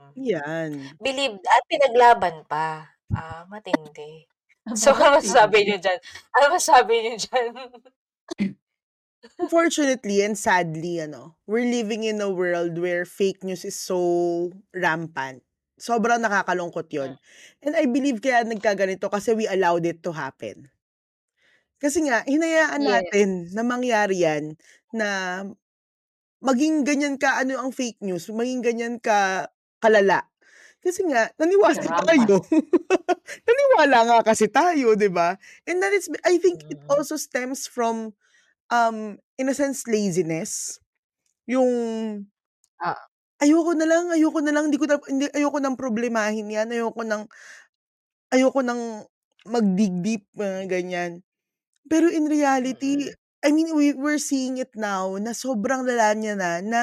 Hmm. 0.00 0.16
Yan. 0.16 0.96
Believe 0.96 1.36
at 1.44 1.64
pinaglaban 1.68 2.48
pa. 2.48 2.96
Ah, 3.12 3.44
matindi. 3.46 4.24
So, 4.76 4.96
ano 4.96 5.20
masasabi 5.20 5.66
niyo 5.66 5.76
diyan? 5.82 6.00
Ano 6.36 6.44
masasabi 6.56 6.94
niyo 7.02 7.14
diyan? 7.20 7.52
Unfortunately 9.40 10.24
and 10.24 10.36
sadly, 10.36 11.00
ano, 11.00 11.36
we're 11.44 11.68
living 11.68 12.04
in 12.04 12.20
a 12.20 12.30
world 12.32 12.76
where 12.80 13.04
fake 13.04 13.44
news 13.44 13.64
is 13.64 13.76
so 13.76 14.52
rampant. 14.72 15.44
Sobrang 15.80 16.20
nakakalungkot 16.20 16.92
yun. 16.92 17.10
Hmm. 17.10 17.20
And 17.64 17.72
I 17.72 17.88
believe 17.88 18.20
kaya 18.20 18.44
nagkaganito 18.44 19.08
kasi 19.08 19.32
we 19.32 19.48
allowed 19.48 19.88
it 19.88 20.04
to 20.04 20.12
happen. 20.12 20.68
Kasi 21.80 22.04
nga, 22.04 22.20
hinayaan 22.28 22.84
Yes. 22.84 23.04
natin 23.08 23.48
na 23.56 23.64
mangyari 23.64 24.20
yan 24.20 24.52
na 24.92 25.08
maging 26.44 26.84
ganyan 26.86 27.16
ka 27.20 27.40
ano 27.42 27.56
ang 27.60 27.72
fake 27.72 28.00
news, 28.04 28.28
maging 28.32 28.60
ganyan 28.64 28.96
ka 29.00 29.48
kalala. 29.82 30.26
Kasi 30.84 31.04
nga, 31.08 31.28
naniwala 31.40 31.82
Rampant. 31.88 32.32
tayo. 32.46 32.48
naniwala 33.48 33.98
nga 34.08 34.18
kasi 34.32 34.48
tayo, 34.52 34.94
di 34.96 35.08
ba? 35.12 35.36
And 35.68 35.80
that 35.84 35.92
is, 35.96 36.08
I 36.26 36.38
think 36.40 36.64
it 36.72 36.80
Mm. 36.80 36.90
also 36.90 37.16
stems 37.20 37.66
from, 37.68 38.14
um, 38.72 39.18
in 39.38 39.48
a 39.50 39.56
sense, 39.56 39.84
laziness. 39.88 40.80
Yung, 41.48 41.70
Ah. 42.80 43.09
Ayoko 43.42 43.72
na 43.76 43.86
lang, 43.88 44.04
ayoko 44.14 44.40
na 44.44 44.52
lang, 44.54 44.68
hindi 44.70 44.78
ko 44.80 44.86
na, 44.88 44.96
hindi, 45.08 45.26
ayoko 45.32 45.58
nang 45.60 45.76
problemahin 45.80 46.48
yan, 46.52 46.68
ayoko 46.72 47.02
nang, 47.04 47.24
ayoko 48.34 48.60
nang 48.64 49.06
mag-dig 49.48 49.94
deep, 50.04 50.24
mga 50.36 50.68
ganyan. 50.70 51.12
Pero 51.90 52.08
in 52.10 52.28
reality, 52.30 53.06
Mm. 53.06 53.14
I 53.44 53.50
mean, 53.54 53.72
we, 53.76 53.92
we're 53.96 54.20
seeing 54.22 54.58
it 54.58 54.72
now 54.76 55.16
na 55.20 55.32
sobrang 55.36 55.84
lala 55.86 56.14
niya 56.16 56.34
na, 56.38 56.60
na 56.64 56.80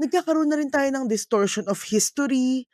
nagkakaroon 0.00 0.50
na 0.50 0.58
rin 0.60 0.70
tayo 0.72 0.88
ng 0.92 1.06
distortion 1.10 1.66
of 1.70 1.80
history, 1.86 2.66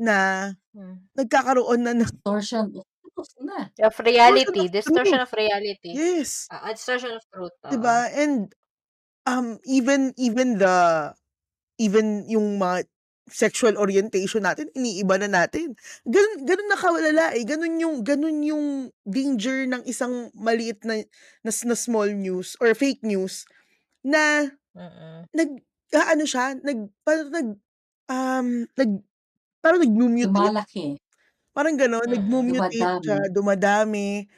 na 0.00 0.50
Hmm. 0.74 1.08
nagkakaroon 1.18 1.82
na 1.84 1.94
ng 1.96 2.10
Distortion 2.26 2.64
of 2.76 2.86
truth 3.14 3.34
na. 3.40 3.70
Of 3.82 3.98
distortion 4.06 4.54
reality, 4.54 4.60
of 4.60 4.68
distortion 4.68 5.20
truth. 5.20 5.20
of 5.20 5.32
reality. 5.32 5.94
Yes. 5.94 6.50
Ah, 6.50 6.72
distortion 6.72 7.12
of 7.16 7.22
truth, 7.32 7.56
Di 7.70 7.76
oo. 7.76 7.76
ba? 7.76 8.08
And 8.14 8.48
um 9.28 9.58
even 9.68 10.14
even 10.18 10.58
the 10.58 11.12
even 11.78 12.26
yung 12.30 12.58
mga 12.60 12.86
sexual 13.28 13.76
orientation 13.76 14.44
natin, 14.44 14.72
iniiba 14.72 15.20
na 15.20 15.28
natin. 15.28 15.76
Ganun, 16.08 16.44
ganun 16.48 16.68
nakawalala 16.72 17.36
eh. 17.36 17.44
Ganun 17.44 17.76
yung, 17.80 17.96
ganun 18.06 18.40
yung 18.44 18.66
danger 19.04 19.68
ng 19.68 19.84
isang 19.84 20.32
maliit 20.36 20.80
na, 20.84 21.04
na, 21.44 21.50
na 21.52 21.76
small 21.76 22.08
news 22.16 22.56
or 22.60 22.72
fake 22.74 23.04
news 23.04 23.44
na 24.04 24.50
Mm. 24.74 25.28
nag, 25.34 25.50
ah, 25.94 26.14
ano 26.14 26.24
siya, 26.28 26.56
nag, 26.60 26.90
parang 27.06 27.30
nag, 27.32 27.48
um, 28.10 28.48
nag, 28.78 28.92
parang 29.62 29.80
nag-mutate. 29.84 30.56
Lumalaki. 30.62 30.98
Parang 31.56 31.76
gano'n, 31.76 32.06
Mm. 32.06 32.14
nag-mutate 32.14 32.88
siya, 33.02 33.18
Dumadami. 33.20 33.28
dumadami. 33.34 34.28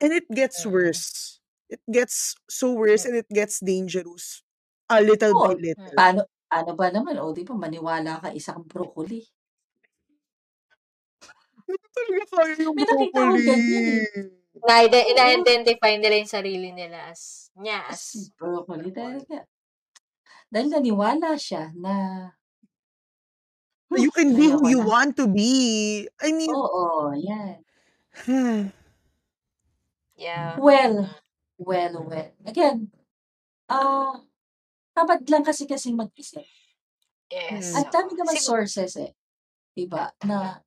And 0.00 0.12
it 0.14 0.26
gets 0.32 0.64
Mm. 0.64 0.66
worse. 0.66 1.40
It 1.70 1.80
gets 1.90 2.36
so 2.50 2.72
worse 2.74 3.04
and 3.06 3.16
it 3.16 3.28
gets 3.32 3.60
dangerous. 3.60 4.42
A 4.90 5.00
little 5.02 5.34
Oo. 5.34 5.48
by 5.48 5.54
little. 5.58 5.98
Paano 5.98 6.20
paano 6.52 6.76
ba 6.76 6.92
naman, 6.92 7.16
o 7.24 7.32
'di 7.32 7.48
ba 7.48 7.56
maniwala 7.56 8.20
ka 8.20 8.28
isang 8.36 8.60
broccoli. 8.68 9.24
Hindi 11.68 11.84
talaga 11.94 12.24
kaya 12.34 12.54
yung 12.66 12.78
May 12.78 12.84
nakita 12.88 13.18
akong 13.20 13.42
broccoli. 13.42 13.48
ganyan 13.48 13.86
eh. 14.00 14.04
Na-ide 14.66 15.00
Oo. 15.12 15.12
ina-identify 15.12 15.94
nila 15.98 16.16
yung 16.22 16.30
sarili 16.32 16.70
nila 16.72 17.10
as 17.12 17.50
niya 17.58 17.80
As 17.88 18.00
as 18.14 18.30
broccoli 18.38 18.90
broccoli. 18.94 18.94
talaga. 18.94 19.46
Dahil 20.52 20.68
naniwala 20.68 21.32
siya 21.40 21.72
na 21.72 21.94
You 23.94 24.10
can 24.10 24.34
be 24.34 24.48
who 24.48 24.64
ayoko 24.64 24.68
you 24.68 24.78
na. 24.78 24.86
want 24.88 25.16
to 25.16 25.26
be. 25.28 26.08
I 26.20 26.32
mean 26.32 26.56
Oo, 26.56 27.14
'yan. 27.14 27.62
Yeah. 30.16 30.60
Well, 30.60 31.08
Mm. 31.08 31.14
well, 31.58 32.04
well. 32.04 32.32
Again, 32.44 32.92
ah, 33.70 34.20
tamad 34.96 35.22
lang 35.30 35.44
kasi 35.46 35.64
kasing 35.68 35.96
mag-isip. 35.98 36.46
Yes. 37.30 37.74
Ang 37.74 37.88
dami 37.88 38.12
naman 38.16 38.36
Sigu 38.36 38.48
sources 38.48 38.92
eh, 39.00 39.12
'di 39.76 39.86
ba, 39.90 40.12
na 40.24 40.60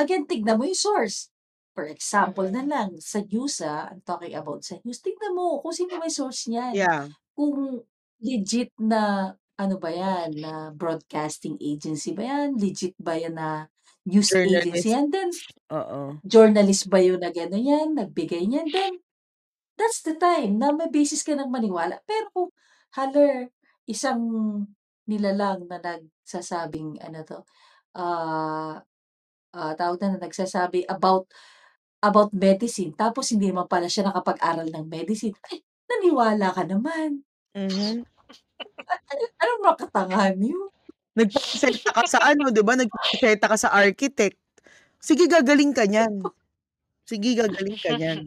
again 0.00 0.26
tignan 0.28 0.58
mo 0.60 0.64
yung 0.68 0.78
source. 0.78 1.30
For 1.76 1.86
example 1.90 2.48
na 2.50 2.62
Mm. 2.62 2.68
lang, 2.68 2.98
sa 3.02 3.22
news, 3.24 3.60
ah, 3.64 3.90
I'm 3.92 4.02
talking 4.06 4.34
about 4.36 4.62
sa 4.66 4.78
news, 4.84 5.00
tignan 5.04 5.34
mo 5.36 5.60
kung 5.64 5.74
sino 5.76 5.96
may 6.00 6.12
source 6.12 6.48
niyan. 6.50 6.74
Yeah. 6.74 7.08
Kung 7.36 7.84
legit 8.22 8.72
na 8.80 9.34
ano 9.60 9.76
ba 9.80 9.90
'yan, 9.94 10.38
na 10.42 10.52
broadcasting 10.74 11.56
agency 11.62 12.12
ba 12.16 12.24
'yan, 12.26 12.58
legit 12.60 12.94
ba 13.00 13.16
'yan 13.18 13.36
na 13.38 13.68
news 14.08 14.36
agency 14.44 14.88
Journalist. 14.88 14.94
'yan, 14.94 15.10
then 15.14 15.30
Oo. 15.70 16.22
journalist 16.26 16.88
ba 16.92 17.00
yung 17.04 17.20
nag-ano 17.24 17.56
niyan, 17.60 17.96
nagbigay 17.98 18.44
niyan, 18.48 18.70
then 18.74 19.00
that's 19.80 20.02
the 20.06 20.14
time 20.18 20.58
na 20.60 20.72
may 20.74 20.88
basis 20.92 21.22
ka 21.26 21.34
ng 21.38 21.50
maniwala. 21.52 22.00
Pero 22.08 22.28
kung 22.34 22.50
hala, 22.96 23.48
isang 23.90 24.22
nilalang 25.10 25.66
na 25.70 25.78
nagsasabing 25.82 26.98
ano 27.04 27.18
'to, 27.26 27.38
ah, 27.98 28.80
ah, 29.56 29.72
tawag 29.78 29.98
na, 30.02 30.18
nagsasabi 30.22 30.86
about 30.90 31.28
about 32.04 32.30
medicine 32.36 32.92
tapos 32.96 33.32
hindi 33.34 33.50
naman 33.52 33.66
pala 33.70 33.88
siya 33.90 34.08
nakapag-aral 34.10 34.68
ng 34.70 34.86
medicine, 34.90 35.34
ay 35.52 35.62
naniwala 35.90 36.52
ka 36.54 36.64
naman. 36.68 37.24
Mhm. 37.54 38.04
Ano 39.12 39.24
anong 39.42 39.62
mga 39.66 39.78
katangahan 39.88 40.36
yun? 40.42 40.70
Nagpapasenta 41.16 41.90
ka 41.94 42.04
sa 42.10 42.18
ano, 42.26 42.50
'di 42.50 42.62
ba, 42.66 42.74
nagpapasenta 42.74 43.46
ka 43.46 43.56
sa 43.58 43.70
architect. 43.70 44.34
Sige 45.02 45.26
gagaling 45.30 45.72
ka 45.76 45.86
niyan. 45.86 46.26
Sige 47.06 47.34
gagaling 47.38 47.78
ka 47.80 47.92
niyan. 47.94 48.20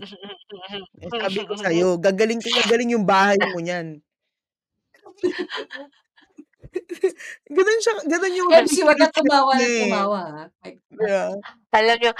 Eh, 1.04 1.12
sabi 1.20 1.40
ko 1.46 1.54
sa'yo, 1.60 2.00
gagaling 2.02 2.42
ka 2.44 2.50
gagaling 2.64 2.96
yung 2.96 3.06
bahay 3.08 3.38
mo 3.50 3.60
niyan. 3.62 4.02
Gano'n 7.58 7.80
siya 7.84 7.94
gano'n 8.08 8.34
yung 8.38 8.50
MC, 8.52 8.84
wag 8.84 9.00
mindset 9.00 9.14
tumawa 9.16 9.54
tumawa, 9.58 10.20
ha. 10.34 10.44
Ay 10.66 10.74
Yeah. 10.98 11.38
Alam 11.72 11.98
niyo, 12.02 12.12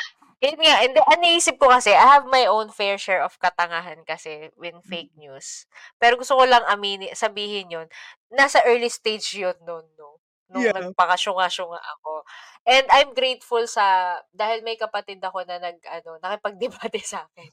yun 0.44 0.58
nga, 0.62 0.76
hindi, 0.86 1.00
ang 1.02 1.22
naisip 1.24 1.58
ko 1.58 1.68
kasi, 1.74 1.90
I 1.96 2.06
have 2.20 2.30
my 2.30 2.46
own 2.46 2.70
fair 2.70 2.96
share 3.02 3.26
of 3.26 3.36
katangahan 3.42 4.06
kasi 4.06 4.54
when 4.60 4.80
fake 4.86 5.10
news. 5.18 5.66
Pero 5.98 6.16
gusto 6.22 6.38
ko 6.38 6.46
lang 6.46 6.62
aminin, 6.70 7.12
sabihin 7.18 7.74
yun, 7.74 7.88
nasa 8.30 8.62
early 8.70 8.90
stage 8.92 9.34
yun 9.34 9.58
nun, 9.66 9.86
no? 9.98 10.22
Nung 10.54 10.70
Yeah. 10.70 10.78
nagpakasyunga-syunga 10.78 11.82
ako. 12.00 12.22
And 12.70 12.86
I'm 12.94 13.12
grateful 13.18 13.66
sa, 13.68 14.18
dahil 14.32 14.62
may 14.64 14.78
kapatid 14.78 15.20
ako 15.26 15.44
na 15.50 15.58
nag, 15.60 15.82
ano, 15.90 16.22
nakipagdebate 16.22 17.02
sa 17.18 17.26
akin. 17.28 17.50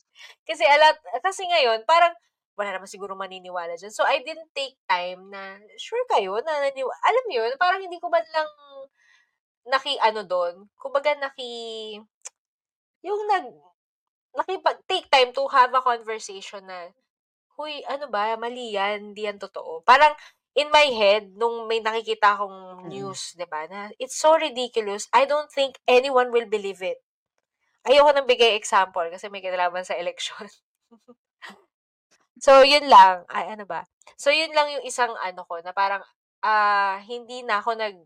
Kasi 0.47 0.63
alat, 0.69 1.01
kasi 1.25 1.43
ngayon, 1.49 1.83
parang, 1.89 2.13
wala 2.59 2.71
naman 2.75 2.91
siguro 2.91 3.15
maniniwala 3.19 3.75
dyan. 3.79 3.91
So, 3.95 4.07
I 4.07 4.23
didn't 4.23 4.51
take 4.55 4.79
time 4.87 5.31
na, 5.31 5.59
sure 5.79 6.03
kayo, 6.11 6.39
na 6.43 6.63
naniwala. 6.67 6.99
Alam 7.07 7.27
yun, 7.31 7.51
parang 7.59 7.83
hindi 7.83 7.99
ko 8.03 8.09
man 8.11 8.25
lang 8.35 8.51
naki, 9.71 9.97
ano 10.03 10.23
doon, 10.29 10.69
kumbaga 10.77 11.17
naki, 11.17 11.97
yung 13.05 13.23
nag, 13.31 13.47
nakipag, 14.37 14.79
take 14.91 15.09
time 15.11 15.31
to 15.33 15.47
have 15.53 15.73
a 15.75 15.83
conversation 15.85 16.65
na, 16.69 16.91
huy, 17.57 17.81
ano 17.89 18.09
ba, 18.11 18.35
mali 18.37 18.75
yan, 18.77 19.13
hindi 19.15 19.27
yan 19.29 19.39
totoo. 19.41 19.83
Parang, 19.87 20.13
in 20.59 20.71
my 20.71 20.87
head, 20.95 21.33
nung 21.39 21.67
may 21.71 21.81
nakikita 21.83 22.35
akong 22.39 22.87
Mm. 22.87 22.91
news, 22.91 23.35
di 23.39 23.47
ba, 23.49 23.67
na 23.71 23.91
it's 23.99 24.19
so 24.19 24.35
ridiculous, 24.39 25.09
I 25.15 25.25
don't 25.27 25.51
think 25.51 25.79
anyone 25.89 26.31
will 26.35 26.47
believe 26.51 26.83
it. 26.83 27.01
Ayoko 27.89 28.13
nang 28.15 28.29
bigay 28.29 28.57
example 28.59 29.07
kasi 29.13 29.29
may 29.33 29.41
kinalaman 29.45 29.85
sa 29.87 29.97
election. 29.99 30.47
so, 32.41 32.63
yun 32.67 32.87
lang. 32.91 33.25
Ay, 33.31 33.55
ano 33.55 33.65
ba? 33.67 33.85
So, 34.19 34.31
yun 34.31 34.53
lang 34.55 34.71
yung 34.75 34.85
isang 34.87 35.13
ano 35.19 35.43
ko 35.47 35.59
na 35.65 35.73
parang, 35.75 36.03
ah, 36.45 37.01
hindi 37.07 37.43
na 37.47 37.61
ako 37.63 37.75
nag, 37.79 37.97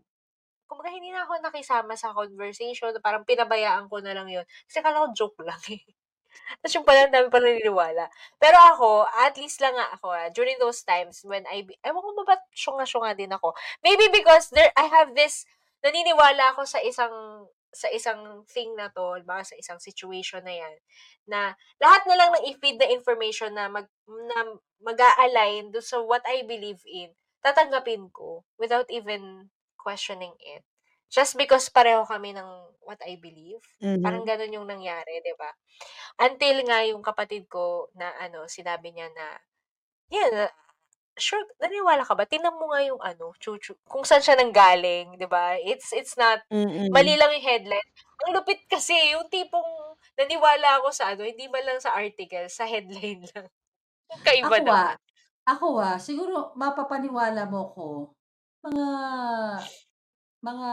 kumbaga 0.69 0.89
hindi 0.93 1.09
na 1.13 1.25
ako 1.25 1.41
nakisama 1.41 1.93
sa 1.97 2.13
conversation, 2.15 2.93
parang 3.01 3.25
pinabayaan 3.27 3.89
ko 3.89 3.99
na 4.01 4.13
lang 4.15 4.29
yun. 4.29 4.45
Kasi 4.69 4.81
akala 4.81 5.07
ko 5.09 5.17
joke 5.17 5.41
lang 5.49 5.61
eh. 5.73 5.83
Tapos 6.61 6.73
yung 6.77 6.87
pala, 6.87 7.09
dami 7.09 7.27
pa 7.33 7.41
naniniwala. 7.41 8.05
Pero 8.37 8.57
ako, 8.73 9.05
at 9.09 9.35
least 9.37 9.61
lang 9.61 9.73
nga 9.77 9.89
ako, 9.97 10.07
ah, 10.13 10.29
during 10.33 10.57
those 10.61 10.81
times 10.85 11.21
when 11.25 11.45
I, 11.49 11.65
ewan 11.85 12.01
ko 12.03 12.09
ba 12.23 12.35
ba't 12.35 12.43
syunga-syunga 12.53 13.13
din 13.17 13.33
ako. 13.33 13.53
Maybe 13.85 14.09
because 14.13 14.49
there, 14.53 14.69
I 14.77 14.87
have 14.89 15.13
this, 15.17 15.45
naniniwala 15.85 16.53
ako 16.55 16.65
sa 16.69 16.79
isang, 16.85 17.11
sa 17.73 17.87
isang 17.93 18.43
thing 18.49 18.73
na 18.77 18.89
to, 18.93 19.21
baka 19.25 19.53
sa 19.53 19.55
isang 19.59 19.79
situation 19.81 20.41
na 20.45 20.55
yan, 20.57 20.75
na 21.29 21.39
lahat 21.81 22.03
na 22.09 22.15
lang 22.17 22.29
ng 22.35 22.45
i-feed 22.53 22.77
na 22.81 22.89
information 22.89 23.53
na 23.53 23.69
mag, 23.69 23.87
na 24.07 24.37
mag-a-align 24.81 25.69
do 25.73 25.79
sa 25.83 26.01
what 26.01 26.23
I 26.25 26.43
believe 26.47 26.81
in, 26.87 27.13
tatanggapin 27.45 28.09
ko 28.11 28.43
without 28.57 28.87
even 28.91 29.51
questioning 29.79 30.33
it. 30.41 30.63
Just 31.09 31.37
because 31.37 31.69
pareho 31.73 32.05
kami 32.05 32.33
ng 32.37 32.49
what 32.85 33.01
I 33.05 33.17
believe. 33.17 33.61
Parang 33.99 34.21
Mhm. 34.21 34.29
ganun 34.29 34.53
yung 34.55 34.67
nangyari, 34.69 35.19
di 35.25 35.33
ba? 35.35 35.51
Until 36.21 36.63
nga 36.67 36.83
yung 36.87 37.01
kapatid 37.05 37.47
ko 37.51 37.89
na 37.97 38.13
ano, 38.19 38.45
sinabi 38.47 38.93
niya 38.95 39.09
na, 39.13 39.27
na- 40.33 40.53
sure, 41.19 41.43
naniwala 41.61 42.03
ka 42.07 42.15
ba? 42.17 42.25
Tingnan 42.27 42.55
mo 42.57 42.71
nga 42.73 42.81
yung 42.83 43.01
ano, 43.03 43.33
chuchu, 43.39 43.75
kung 43.87 44.03
saan 44.07 44.23
siya 44.23 44.39
nanggaling, 44.39 45.15
di 45.19 45.27
ba? 45.29 45.55
It's, 45.59 45.91
it's 45.93 46.15
not, 46.17 46.41
mali 46.91 47.13
Mm. 47.13 47.19
lang 47.19 47.31
yung 47.35 47.45
headline. 47.45 47.89
Ang 48.27 48.35
lupit 48.35 48.63
kasi, 48.71 48.95
yung 49.13 49.27
tipong 49.31 49.95
naniwala 50.19 50.81
ako 50.83 50.89
sa 50.95 51.13
ano, 51.15 51.23
hindi 51.27 51.47
man 51.51 51.63
lang 51.67 51.79
sa 51.83 51.93
article, 51.95 52.47
sa 52.51 52.65
headline 52.67 53.23
lang. 53.35 53.47
Kaiba 54.27 54.57
Ako, 54.57 54.71
ah, 54.71 54.95
naman. 54.95 54.97
ako, 55.47 55.67
ah, 55.83 55.97
siguro 55.99 56.55
mapapaniwala 56.55 57.43
mo 57.51 57.61
ko, 57.75 57.87
mga, 58.63 58.87
mga 60.43 60.69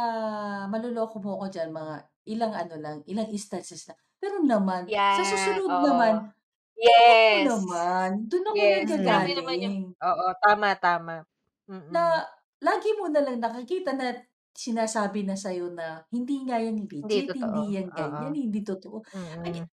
maluloko 0.71 1.17
mo 1.23 1.41
ko 1.43 1.47
diyan, 1.51 1.71
mga 1.75 1.95
ilang 2.31 2.55
ano 2.55 2.75
lang, 2.79 2.97
ilang 3.11 3.29
instances 3.31 3.87
lang. 3.91 3.99
Pero 4.23 4.43
naman, 4.43 4.95
sa 5.11 5.23
susunod 5.27 5.73
oo. 5.73 5.81
naman, 5.83 6.35
Yes. 6.77 7.49
naman, 7.49 8.29
dun 8.29 8.45
ako 8.53 8.57
Yes, 8.57 8.89
grabe 9.01 9.31
naman 9.37 9.57
yung, 9.65 9.79
oo, 9.97 10.27
tama, 10.45 10.77
tama. 10.77 11.25
Mm. 11.69 11.93
Na, 11.93 12.25
lagi 12.63 12.91
mo 12.99 13.07
na 13.11 13.21
lang 13.23 13.39
nakikita 13.43 13.95
na 13.95 14.15
sinasabi 14.57 15.23
na 15.29 15.37
sa'yo 15.39 15.71
na, 15.73 16.03
hindi 16.11 16.43
nga 16.49 16.57
yan 16.59 16.77
Hindi 17.03 17.17
legit, 17.21 17.27
totoo. 17.29 17.57
hindi 17.57 17.77
yan 17.77 17.89
Oo. 17.93 17.97
ganyan, 17.99 18.35
hindi 18.35 18.61
totoo. 18.65 18.99
Ay, 19.45 19.53
Mm. 19.53 19.69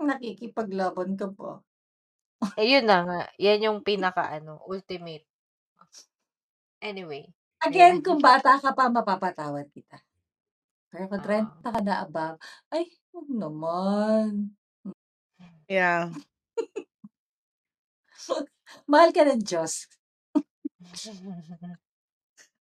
nakikipaglaban 0.00 1.16
ka 1.20 1.28
pa. 1.34 1.62
Eh, 2.56 2.66
yun 2.72 2.86
na 2.90 2.98
nga. 3.06 3.20
Yan 3.38 3.64
yung 3.66 3.78
pinaka 3.86 4.22
ano, 4.34 4.62
ultimate. 4.66 5.24
Anyway. 6.82 7.34
Again, 7.66 7.98
Ayun. 7.98 8.06
kung 8.06 8.22
bata 8.22 8.54
ka 8.62 8.70
pa, 8.70 8.86
mapapatawad 8.86 9.66
kita. 9.74 9.98
Pero 10.90 11.06
kung 11.12 11.22
30 11.24 11.50
Oo. 11.62 11.68
ka 11.74 11.80
na 11.84 12.02
above, 12.06 12.38
ay, 12.74 12.88
wag 13.14 13.28
naman. 13.30 14.57
Yeah. 15.68 16.10
Mahal 18.90 19.10
ka 19.16 19.22
ng 19.28 19.42
Diyos. 19.44 19.88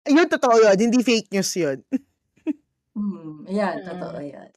Yun, 0.06 0.28
totoo 0.28 0.60
yun. 0.60 0.76
Hindi 0.76 1.00
fake 1.00 1.32
news 1.32 1.48
yun. 1.56 1.80
Hmm, 2.94 3.42
ayan, 3.50 3.82
totoo 3.82 4.14
Mm. 4.16 4.22
yan. 4.22 4.54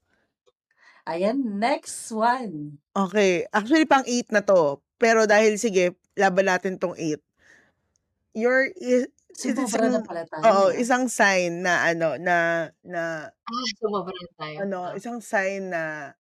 Ayan, 1.06 1.60
next 1.60 2.12
one. 2.12 2.80
Okay. 2.96 3.44
Actually, 3.52 3.84
pang 3.90 4.06
8 4.08 4.30
na 4.32 4.40
'to. 4.46 4.80
Pero 5.02 5.28
dahil 5.28 5.60
sige, 5.60 5.98
laban 6.18 6.48
natin 6.48 6.80
'tong 6.80 6.96
8. 6.98 7.20
Your 8.36 8.68
i 8.82 9.08
Sumobra 9.40 9.88
na 9.92 10.00
isang 10.00 10.08
pala 10.08 10.24
tayo, 10.34 10.48
oo, 10.48 10.64
ah. 10.72 10.76
isang 10.76 11.06
sign 11.12 11.64
na 11.64 11.88
ano, 11.92 12.16
na 12.20 12.36
na 12.84 13.32
Ah, 13.46 13.66
sumobra 13.80 14.14
tayo. 14.38 14.58
ano, 14.60 14.78
Oh. 14.84 14.98
isang 14.98 15.20
sign 15.22 15.70
na 15.74 16.14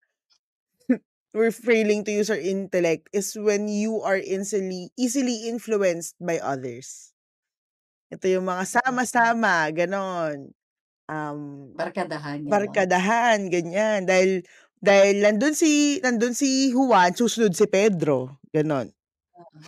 we're 1.37 1.53
failing 1.53 2.01
to 2.09 2.13
use 2.17 2.33
our 2.33 2.41
intellect 2.41 3.13
is 3.13 3.37
when 3.37 3.69
you 3.69 4.01
are 4.01 4.17
easily 4.17 4.89
easily 4.97 5.45
influenced 5.45 6.17
by 6.17 6.41
others. 6.41 7.13
Ito 8.09 8.25
yung 8.41 8.49
mga 8.49 8.65
sama-sama, 8.65 9.69
gano'n. 9.69 10.57
Um, 11.07 11.71
Barkadahan, 11.77 12.49
barkadahan, 12.49 13.53
ganyan. 13.53 14.09
Dahil 14.09 14.43
dahil 14.81 15.21
nandun 15.23 15.53
si 15.53 16.01
nandun 16.01 16.33
si 16.33 16.73
Juan, 16.73 17.13
susunod 17.13 17.53
si 17.53 17.69
Pedro, 17.69 18.41
gano'n. 18.51 18.89
Oo. 19.37 19.59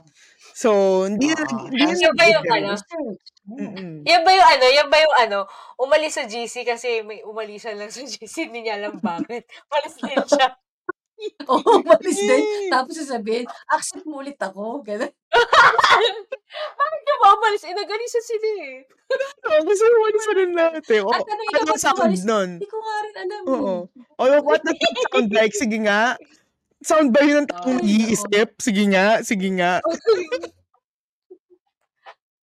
So, 0.58 0.70
hindi 1.06 1.30
na 1.30 1.46
Oo, 1.46 1.70
hindi 1.70 1.86
na 1.86 1.94
Yan 1.94 2.14
ba 2.18 2.26
yung 2.26 2.46
ano? 2.50 2.68
research. 2.74 3.24
Hmm. 3.46 3.70
Mm. 3.78 3.96
Yan 4.02 4.22
ba 4.26 4.30
yung 4.34 4.48
ano, 4.58 4.64
yan 4.66 4.88
ba 4.90 4.98
yung 4.98 5.16
ano, 5.22 5.38
umalis 5.78 6.18
sa 6.18 6.26
GC 6.26 6.66
kasi 6.66 7.06
may 7.06 7.22
umalisan 7.22 7.78
lang 7.78 7.94
sa 7.94 8.02
GC, 8.02 8.50
hindi 8.50 8.66
niya 8.66 8.82
alam 8.82 8.98
bakit. 8.98 9.46
Umalis 9.70 9.94
din 10.02 10.18
siya. 10.26 10.58
Oo, 11.50 11.82
umalis 11.82 12.18
din. 12.18 12.70
Tapos 12.70 12.94
sasabihin, 12.94 13.44
accept 13.70 14.06
mo 14.06 14.22
ulit 14.22 14.38
ako, 14.38 14.82
gano'n. 14.86 15.10
Bakit 16.78 17.00
ka 17.04 17.14
ba 17.20 17.26
umalis? 17.36 17.62
Eh, 17.66 17.74
nag-alisan 17.74 18.24
sila 18.24 18.48
eh. 18.62 18.74
Oo, 19.48 19.60
gusto 19.66 19.82
mo 19.82 19.96
umalis 19.98 20.24
pa 20.24 20.34
rin 20.34 20.52
natin. 20.54 21.00
At 21.10 21.22
tanungin 21.26 21.54
ano 21.54 21.58
ka 21.58 21.68
ba't 21.74 21.80
sound 21.82 22.16
nun? 22.22 22.50
Hindi 22.58 22.68
ko 22.70 22.78
nga 22.78 22.96
rin 23.02 23.14
alam 23.18 23.42
Oo. 23.48 23.74
eh. 23.90 24.18
O, 24.18 24.22
what 24.46 24.62
it 24.62 24.78
sound 25.10 25.30
like? 25.34 25.54
Sige 25.54 25.78
nga. 25.82 26.14
Sound 26.78 27.10
ba 27.10 27.20
yun 27.26 27.42
ng 27.42 27.50
taong 27.50 27.82
nag-iisip? 27.82 28.48
Sige 28.62 28.84
nga, 28.94 29.18
sige 29.26 29.48
nga. 29.58 29.82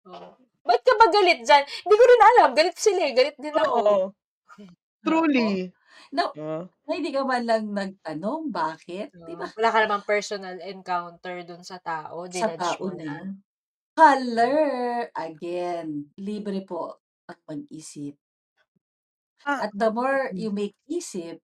Oo. 0.05 0.29
Ba't 0.65 0.81
ka 0.81 0.93
ba 0.97 1.07
galit 1.13 1.45
dyan? 1.45 1.63
Hindi 1.63 1.95
ko 1.95 2.03
rin 2.03 2.21
alam. 2.35 2.49
Galit 2.57 2.77
sila 2.77 3.01
eh. 3.05 3.13
Galit 3.13 3.37
din 3.37 3.53
ako. 3.53 3.69
Oo. 3.79 4.05
Oo. 5.45 5.69
Na, 6.15 6.31
Oo. 6.31 6.59
na 6.71 6.91
hindi 6.95 7.11
ka 7.11 7.27
man 7.27 7.43
lang 7.43 7.67
nagtanong, 7.75 8.47
bakit? 8.47 9.11
Di 9.11 9.35
Oo. 9.35 9.39
ba? 9.39 9.51
Wala 9.51 9.69
ka 9.69 9.77
namang 9.83 10.07
personal 10.07 10.55
encounter 10.63 11.43
dun 11.43 11.59
sa 11.59 11.75
tao. 11.83 12.23
Sa 12.31 12.55
Dinudge 12.55 12.55
tao 12.55 12.79
mo 12.79 12.95
na. 12.95 13.35
Color. 13.95 14.63
Again, 15.11 16.15
libre 16.15 16.63
po 16.63 17.03
ang 17.27 17.39
mag-isip. 17.43 18.15
Ah, 19.43 19.67
At 19.67 19.75
the 19.75 19.91
more 19.91 20.31
mm. 20.31 20.39
you 20.39 20.49
make 20.49 20.73
isip, 20.87 21.37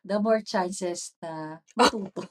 the 0.00 0.16
more 0.22 0.40
chances 0.40 1.12
na 1.20 1.58
matuto. 1.78 2.24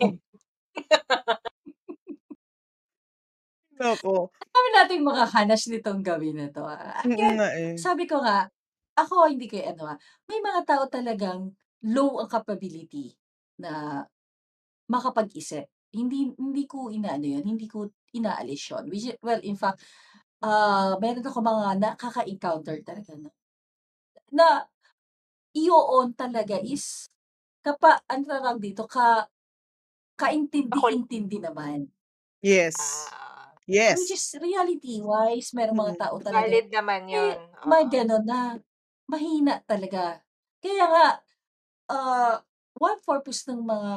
Nako. 3.82 4.30
Ang 4.30 4.52
dami 4.54 4.70
nating 4.78 5.04
makakanas 5.06 5.64
nitong 5.70 6.02
gawin 6.06 6.38
na 6.38 6.48
to. 6.54 6.64
ah. 6.66 7.02
Mm 7.02 7.12
Again, 7.14 7.36
nga 7.38 7.50
eh. 7.58 7.74
sabi 7.78 8.06
ko 8.06 8.22
nga, 8.22 8.46
ako 8.98 9.30
hindi 9.32 9.48
ko 9.52 9.58
ano, 9.64 9.96
ah, 9.96 9.98
may 10.30 10.40
mga 10.44 10.62
tao 10.68 10.84
talagang 10.92 11.54
low 11.88 12.20
ang 12.22 12.30
capability 12.32 13.14
na 13.62 14.04
makapag-isip. 14.92 15.68
Hindi 15.96 16.32
hindi 16.38 16.64
ko 16.70 16.90
inaano 16.94 17.26
yun, 17.28 17.46
hindi 17.48 17.68
ko 17.70 17.90
inaalis 18.16 18.64
yun. 18.76 18.86
Which 18.92 19.08
is 19.14 19.18
well, 19.24 19.40
in 19.44 19.56
fact, 19.60 19.84
ah, 20.46 20.98
meron 21.02 21.26
akong 21.28 21.46
mga 21.48 21.68
nakaka-encounter 21.82 22.78
talaga 22.86 23.14
na 23.20 23.30
na 24.34 24.48
iyoon 25.58 26.16
talaga 26.18 26.58
is 26.64 27.08
kapa 27.66 28.02
ano 28.10 28.24
tawag 28.28 28.60
dito, 28.64 28.86
ka 28.90 29.28
kaintindi-intindi 30.20 31.40
naman. 31.44 31.90
Yes. 32.44 33.14
Ah. 33.14 33.54
Which 33.92 34.12
Yes. 34.12 34.14
is 34.14 34.36
reality-wise, 34.40 35.52
merong 35.58 35.80
mga 35.80 35.96
Mm. 35.96 36.02
tao 36.08 36.18
talaga 36.24 36.56
Valid 36.56 36.66
naman 36.74 37.04
may 37.12 37.36
yun, 37.36 37.40
may 37.68 37.86
oo. 37.88 37.92
gano'n 37.92 38.24
na 38.28 38.40
mahina 39.12 39.54
talaga. 39.68 40.24
Kaya 40.64 40.84
nga, 40.92 41.06
ah, 41.94 42.36
one 42.80 43.00
purpose 43.06 43.42
ng 43.50 43.62
mga 43.64 43.94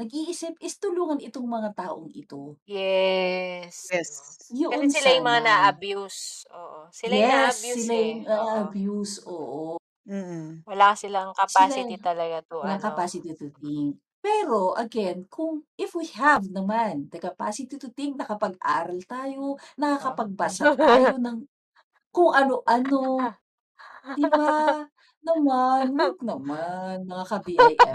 nag-iisip 0.00 0.54
is 0.62 0.78
tulungan 0.82 1.20
itong 1.22 1.48
mga 1.48 1.70
taong 1.78 2.10
ito. 2.14 2.58
Yes. 2.66 3.90
Yes. 3.92 4.50
Kasi 4.70 4.84
Yoon 4.84 4.88
sila 4.92 5.08
yung 5.16 5.26
mga 5.28 5.42
na-abuse, 5.48 6.48
oo. 6.52 6.88
Sila 6.92 7.14
yung 7.20 7.28
Yes, 7.28 7.32
na-abuse, 7.32 7.88
sila 7.88 7.92
eh, 7.92 8.12
yung 8.12 8.24
oo. 8.36 8.76
na-a-abuse, 8.76 9.14
oo. 9.28 9.76
Mm. 10.06 10.64
Wala 10.68 10.94
silang 10.98 11.32
Sila 11.48 11.76
capacity 11.78 11.96
talaga 12.00 12.42
to 12.46 12.62
walang 12.62 12.82
ano 12.82 12.82
capacity 12.82 13.32
to 13.38 13.48
think. 13.54 13.98
Pero 14.22 14.74
again, 14.74 15.26
kung 15.30 15.62
if 15.78 15.94
we 15.94 16.06
have 16.18 16.44
naman 16.50 17.06
the 17.14 17.22
capacity 17.22 17.78
to 17.78 17.88
think, 17.94 18.18
nakapag-aral 18.18 18.98
tayo, 19.06 19.56
Oh. 20.02 20.18
nakakapagbasa 20.18 20.74
tayo 20.74 21.16
ng 21.22 21.46
kung 22.12 22.32
ano-ano, 22.34 23.34
'di 24.14 24.24
ba? 24.30 24.86
Naman, 25.18 25.84
wag 25.98 26.16
naman, 26.30 26.94
mga 27.04 27.24
ka-BIFF. 27.26 27.94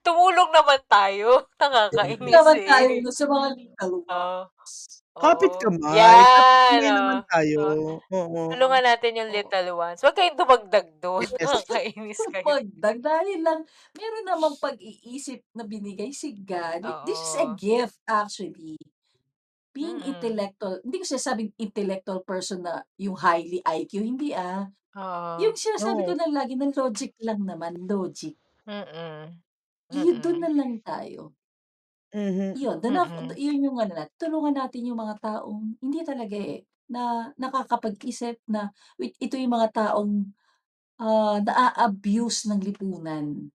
Tumulong 0.00 0.50
naman 0.52 0.80
tayo, 0.86 1.44
Tumulong 1.56 1.88
nakakainis, 1.90 2.32
naman 2.32 2.56
eh. 2.56 2.68
tayo 2.68 2.92
dun 3.02 3.14
sa 3.14 3.26
mga 3.26 3.48
little 3.56 3.92
Oo. 3.98 4.36
ones. 4.48 4.72
Kapit 5.14 5.52
Oo. 5.54 5.60
kamay, 5.62 5.94
kapit 5.94 6.00
Yan, 6.00 6.24
kamay 6.74 6.90
naman 6.90 7.18
oh. 7.20 7.26
tayo, 7.30 7.58
Oo. 7.62 7.92
oo. 8.02 8.40
Tulungan 8.50 8.84
natin 8.84 9.18
yung 9.18 9.30
Oo. 9.30 9.36
little 9.36 9.68
ones. 9.76 10.00
Wag 10.00 10.16
kayong 10.16 10.38
dumagdag 10.38 10.88
dun, 10.98 11.24
Yes. 11.34 11.42
nakakainis 11.44 12.20
kayo. 12.32 12.44
Magdag 12.44 12.98
dahil 13.00 13.38
lang 13.40 13.60
meron 13.92 14.26
namang 14.26 14.56
pag-iisip 14.58 15.44
na 15.52 15.64
binigay 15.64 16.10
si 16.10 16.32
God. 16.34 16.82
This 17.04 17.20
is 17.20 17.34
a 17.36 17.46
Oo. 17.46 17.56
gift 17.56 17.98
actually. 18.04 18.76
Being 19.74 20.00
Mm. 20.00 20.06
intellectual, 20.06 20.78
hindi 20.86 21.02
ko 21.02 21.06
sinasabing 21.06 21.50
intellectual 21.58 22.22
person 22.22 22.62
na 22.62 22.86
yung 22.94 23.18
highly 23.18 23.58
IQ, 23.66 24.06
hindi, 24.06 24.30
ah. 24.30 24.70
Yung 25.40 25.54
Oo. 25.54 25.58
sinasabi 25.58 26.02
ko 26.06 26.12
Oo. 26.12 26.18
na 26.18 26.28
lagi 26.30 26.54
na 26.58 26.70
logic 26.72 27.14
lang 27.22 27.42
naman, 27.44 27.76
logic. 27.88 28.36
Mm. 28.66 29.42
Yu 29.92 30.16
dun 30.22 30.36
Mm. 30.36 30.40
na 30.40 30.48
lang 30.48 30.80
tayo. 30.80 31.34
Mhm. 32.12 32.54
Yun, 32.54 32.78
dun 32.78 32.94
na 32.94 33.02
Mm. 33.04 33.34
yun 33.34 33.58
yung 33.66 33.78
ano 33.82 33.98
natin, 33.98 34.14
tulungan 34.14 34.54
natin 34.54 34.86
yung 34.86 35.00
mga 35.02 35.16
taong 35.18 35.74
hindi 35.82 35.98
talaga, 36.06 36.36
eh, 36.38 36.62
na 36.86 37.32
nakakapag-isip 37.34 38.38
na 38.46 38.70
wait, 39.00 39.18
ito 39.18 39.34
yung 39.34 39.54
mga 39.58 39.70
taong, 39.74 40.30
ah, 41.02 41.38
naa-abuse 41.42 42.48
ng 42.50 42.60
lipunan. 42.64 43.50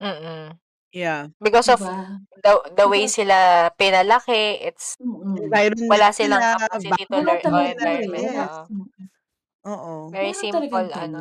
Mm. 0.00 0.58
Yeah. 0.94 1.34
Because 1.42 1.66
of 1.68 1.82
ba? 1.82 2.22
the 2.38 2.52
the 2.78 2.86
way 2.86 3.10
sila 3.10 3.66
pinalaki, 3.74 4.62
it's 4.62 4.94
Mm. 5.02 5.50
Environment 5.50 5.90
wala 5.90 6.06
silang 6.14 6.38
capacity 6.54 7.02
to 7.10 7.18
learn 7.18 7.42
oh, 7.42 7.58
eh, 7.58 7.74
environment, 7.74 8.24
yes. 8.30 8.46
oo. 8.46 8.62
Oo. 9.64 9.92
Very 10.14 10.30
Meron 10.30 10.38
simple 10.38 10.86
ano. 10.94 11.18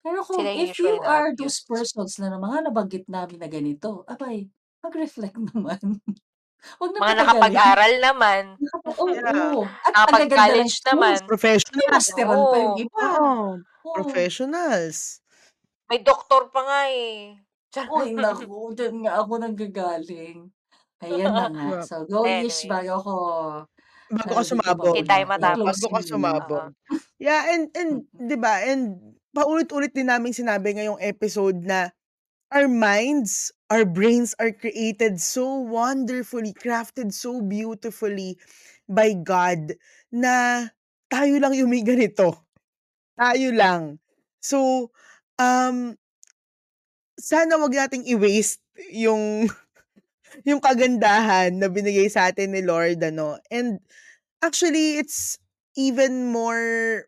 Pero 0.00 0.18
Sila 0.24 0.24
kung 0.24 0.40
yung 0.48 0.64
if 0.64 0.72
you 0.80 0.96
are 1.04 1.30
those 1.36 1.60
na-abuse. 1.60 1.68
persons 1.68 2.12
na 2.18 2.34
mga 2.34 2.58
nabanggit 2.66 3.04
namin 3.06 3.38
na 3.38 3.46
ganito, 3.46 4.02
abay, 4.08 4.48
mag-reflect 4.80 5.36
naman. 5.52 6.00
Wag 6.80 6.90
na 6.92 6.98
Mga 7.00 7.14
nakapag-aral 7.22 7.92
naman. 8.00 8.42
Yeah. 8.56 9.54
oo, 9.54 9.64
at 9.64 9.92
gaganda 9.94 10.32
ng 10.34 10.66
Nakapag-college 10.66 10.76
naman. 10.88 11.16
Professionals. 11.24 11.88
masteral 11.92 12.40
pa 12.50 12.56
yung 12.58 12.76
iba. 12.80 13.04
Oo. 13.20 13.92
professionals. 13.94 15.20
May 15.88 16.00
doktor 16.00 16.48
pa 16.48 16.60
nga, 16.64 16.80
eh. 16.88 17.36
Uy, 17.88 18.08
naku, 18.18 18.52
diyan 18.76 18.94
nga 19.06 19.12
ako 19.22 19.32
nanggagaling. 19.40 20.38
Ayan 21.02 21.32
na 21.36 21.46
nga. 21.54 21.66
Yeah. 21.68 21.86
So, 21.86 22.04
go 22.10 22.20
Ish, 22.44 22.66
Anyways. 22.66 22.70
bago 22.70 22.90
ako 23.00 23.12
Bago 24.10 24.32
ka 24.34 24.42
dito, 24.42 24.50
sumabog. 24.50 24.98
Hindi 24.98 25.06
tayo 25.06 25.24
mauna. 25.38 25.54
Oo, 25.54 25.54
matapos. 25.54 25.76
bago 25.86 26.02
I-close 26.02 26.34
ka. 26.34 26.46
Oo. 26.50 26.66
sumabog. 26.66 26.74
Yeah, 27.22 27.46
and 27.54 27.70
and 27.78 27.92
Mm. 27.92 28.06
'di 28.16 28.36
ba, 28.40 28.58
and 28.66 29.14
paulit-ulit 29.30 29.94
din 29.94 30.10
naming 30.10 30.34
sinabi 30.34 30.74
ngayong 30.74 30.98
episode 30.98 31.62
na 31.62 31.94
our 32.54 32.68
minds, 32.70 33.52
our 33.70 33.84
brains 33.84 34.32
are 34.40 34.52
created 34.54 35.20
so 35.20 35.60
wonderfully, 35.62 36.54
crafted 36.56 37.12
so 37.12 37.42
beautifully 37.44 38.38
by 38.88 39.12
God 39.14 39.76
na 40.14 40.66
tayo 41.12 41.36
lang 41.42 41.52
yung 41.58 41.70
may 41.72 41.84
ganito. 41.84 42.34
Tayo 43.18 43.50
lang. 43.54 44.00
So, 44.40 44.90
um 45.40 45.99
sana 47.20 47.60
wag 47.60 47.76
nating 47.76 48.08
i-waste 48.08 48.64
yung 48.90 49.46
yung 50.48 50.60
kagandahan 50.62 51.52
na 51.54 51.68
binigay 51.68 52.08
sa 52.08 52.32
atin 52.32 52.56
ni 52.56 52.64
Lord 52.64 53.00
ano. 53.04 53.36
And 53.52 53.78
actually, 54.40 54.96
it's 54.96 55.36
even 55.76 56.32
more 56.32 57.04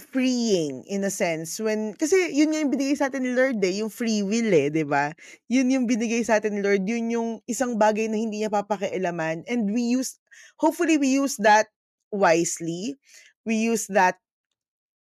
freeing 0.00 0.84
in 0.88 1.04
a 1.04 1.12
sense 1.12 1.60
when 1.60 1.92
kasi 1.92 2.32
yun 2.32 2.48
nga 2.48 2.64
yung 2.64 2.72
binigay 2.72 2.96
sa 2.96 3.12
atin 3.12 3.28
ni 3.28 3.32
Lord, 3.36 3.60
eh, 3.60 3.80
yung 3.84 3.92
free 3.92 4.24
will, 4.24 4.48
eh, 4.52 4.72
'di 4.72 4.84
ba? 4.88 5.12
Yun 5.52 5.68
yung 5.72 5.84
binigay 5.84 6.24
sa 6.24 6.40
atin 6.40 6.56
ni 6.56 6.62
Lord, 6.64 6.84
yun 6.88 7.12
yung 7.12 7.30
isang 7.44 7.76
bagay 7.76 8.08
na 8.08 8.16
hindi 8.16 8.44
niya 8.44 8.52
papakialaman 8.52 9.44
and 9.48 9.68
we 9.72 9.84
use 9.84 10.16
hopefully 10.60 10.96
we 10.96 11.12
use 11.12 11.36
that 11.40 11.68
wisely. 12.12 12.96
We 13.44 13.58
use 13.58 13.90
that 13.92 14.22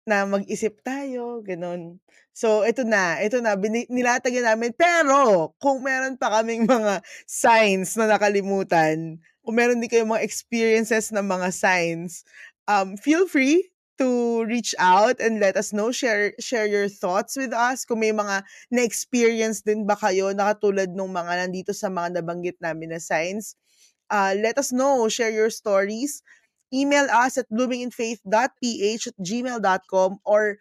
na 0.09 0.25
mag-isip 0.25 0.81
tayo, 0.81 1.45
gano'n. 1.45 2.01
So, 2.33 2.65
ito 2.65 2.81
na, 2.81 3.21
ito 3.21 3.37
na, 3.43 3.53
bini 3.53 3.85
nilatag 3.93 4.33
na 4.41 4.55
namin. 4.55 4.73
Pero 4.73 5.53
kung 5.61 5.85
meron 5.85 6.17
pa 6.17 6.41
kaming 6.41 6.65
mga 6.65 7.05
signs 7.29 7.93
na 7.93 8.09
nakalimutan, 8.09 9.21
kung 9.45 9.55
meron 9.55 9.77
din 9.77 9.91
kayong 9.91 10.17
mga 10.17 10.25
experiences 10.25 11.13
na 11.13 11.21
mga 11.21 11.53
signs, 11.53 12.25
um, 12.65 12.97
feel 12.97 13.29
free 13.29 13.69
to 13.99 14.41
reach 14.47 14.71
out 14.79 15.19
and 15.19 15.43
let 15.43 15.59
us 15.59 15.75
know. 15.75 15.91
Share 15.91 16.31
share 16.39 16.63
your 16.63 16.87
thoughts 16.87 17.35
with 17.35 17.51
us. 17.51 17.83
Kung 17.83 17.99
may 17.99 18.15
mga 18.15 18.47
na-experience 18.71 19.61
din 19.67 19.83
ba 19.83 19.99
kayo 19.99 20.31
na 20.31 20.55
katulad 20.55 20.95
nung 20.95 21.11
mga 21.11 21.45
nandito 21.45 21.75
sa 21.75 21.91
mga 21.91 22.23
nabanggit 22.23 22.57
namin 22.63 22.95
na 22.95 23.03
signs, 23.03 23.59
uh, 24.07 24.31
let 24.39 24.55
us 24.55 24.71
know. 24.71 25.11
Share 25.11 25.35
your 25.35 25.51
stories. 25.51 26.23
Email 26.69 27.09
us 27.09 27.37
at 27.37 27.49
bloominginfaith.ph@gmail.com 27.49 30.19
or 30.23 30.57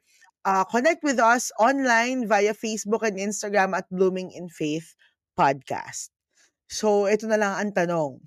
uh, 0.49 0.65
connect 0.65 1.05
with 1.05 1.21
us 1.21 1.53
online 1.61 2.25
via 2.25 2.57
Facebook 2.57 3.05
and 3.05 3.21
Instagram 3.21 3.77
at 3.77 3.85
Blooming 3.93 4.33
in 4.33 4.49
Faith 4.49 4.97
Podcast. 5.37 6.09
So, 6.69 7.09
ito 7.09 7.25
na 7.29 7.41
lang 7.41 7.53
ang 7.57 7.73
tanong. 7.73 8.21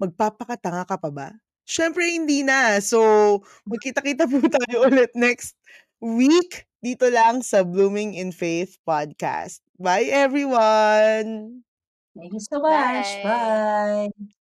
Magpapakatanga 0.00 0.88
ka 0.88 0.96
pa 0.96 1.10
ba? 1.12 1.28
Siyempre 1.68 2.08
hindi 2.08 2.42
na. 2.42 2.80
So, 2.84 3.40
magkita-kita 3.68 4.28
po 4.28 4.40
tayo 4.44 4.76
ulit 4.88 5.12
next 5.16 5.56
week 6.02 6.66
dito 6.82 7.06
lang 7.08 7.46
sa 7.46 7.62
Blooming 7.62 8.18
in 8.18 8.34
Faith 8.34 8.76
Podcast. 8.82 9.62
Bye 9.78 10.10
everyone! 10.10 11.62
Thank 12.12 12.34
you 12.34 12.42
so 12.42 12.58
much. 12.60 13.08
Bye. 13.22 14.10
Bye. 14.12 14.41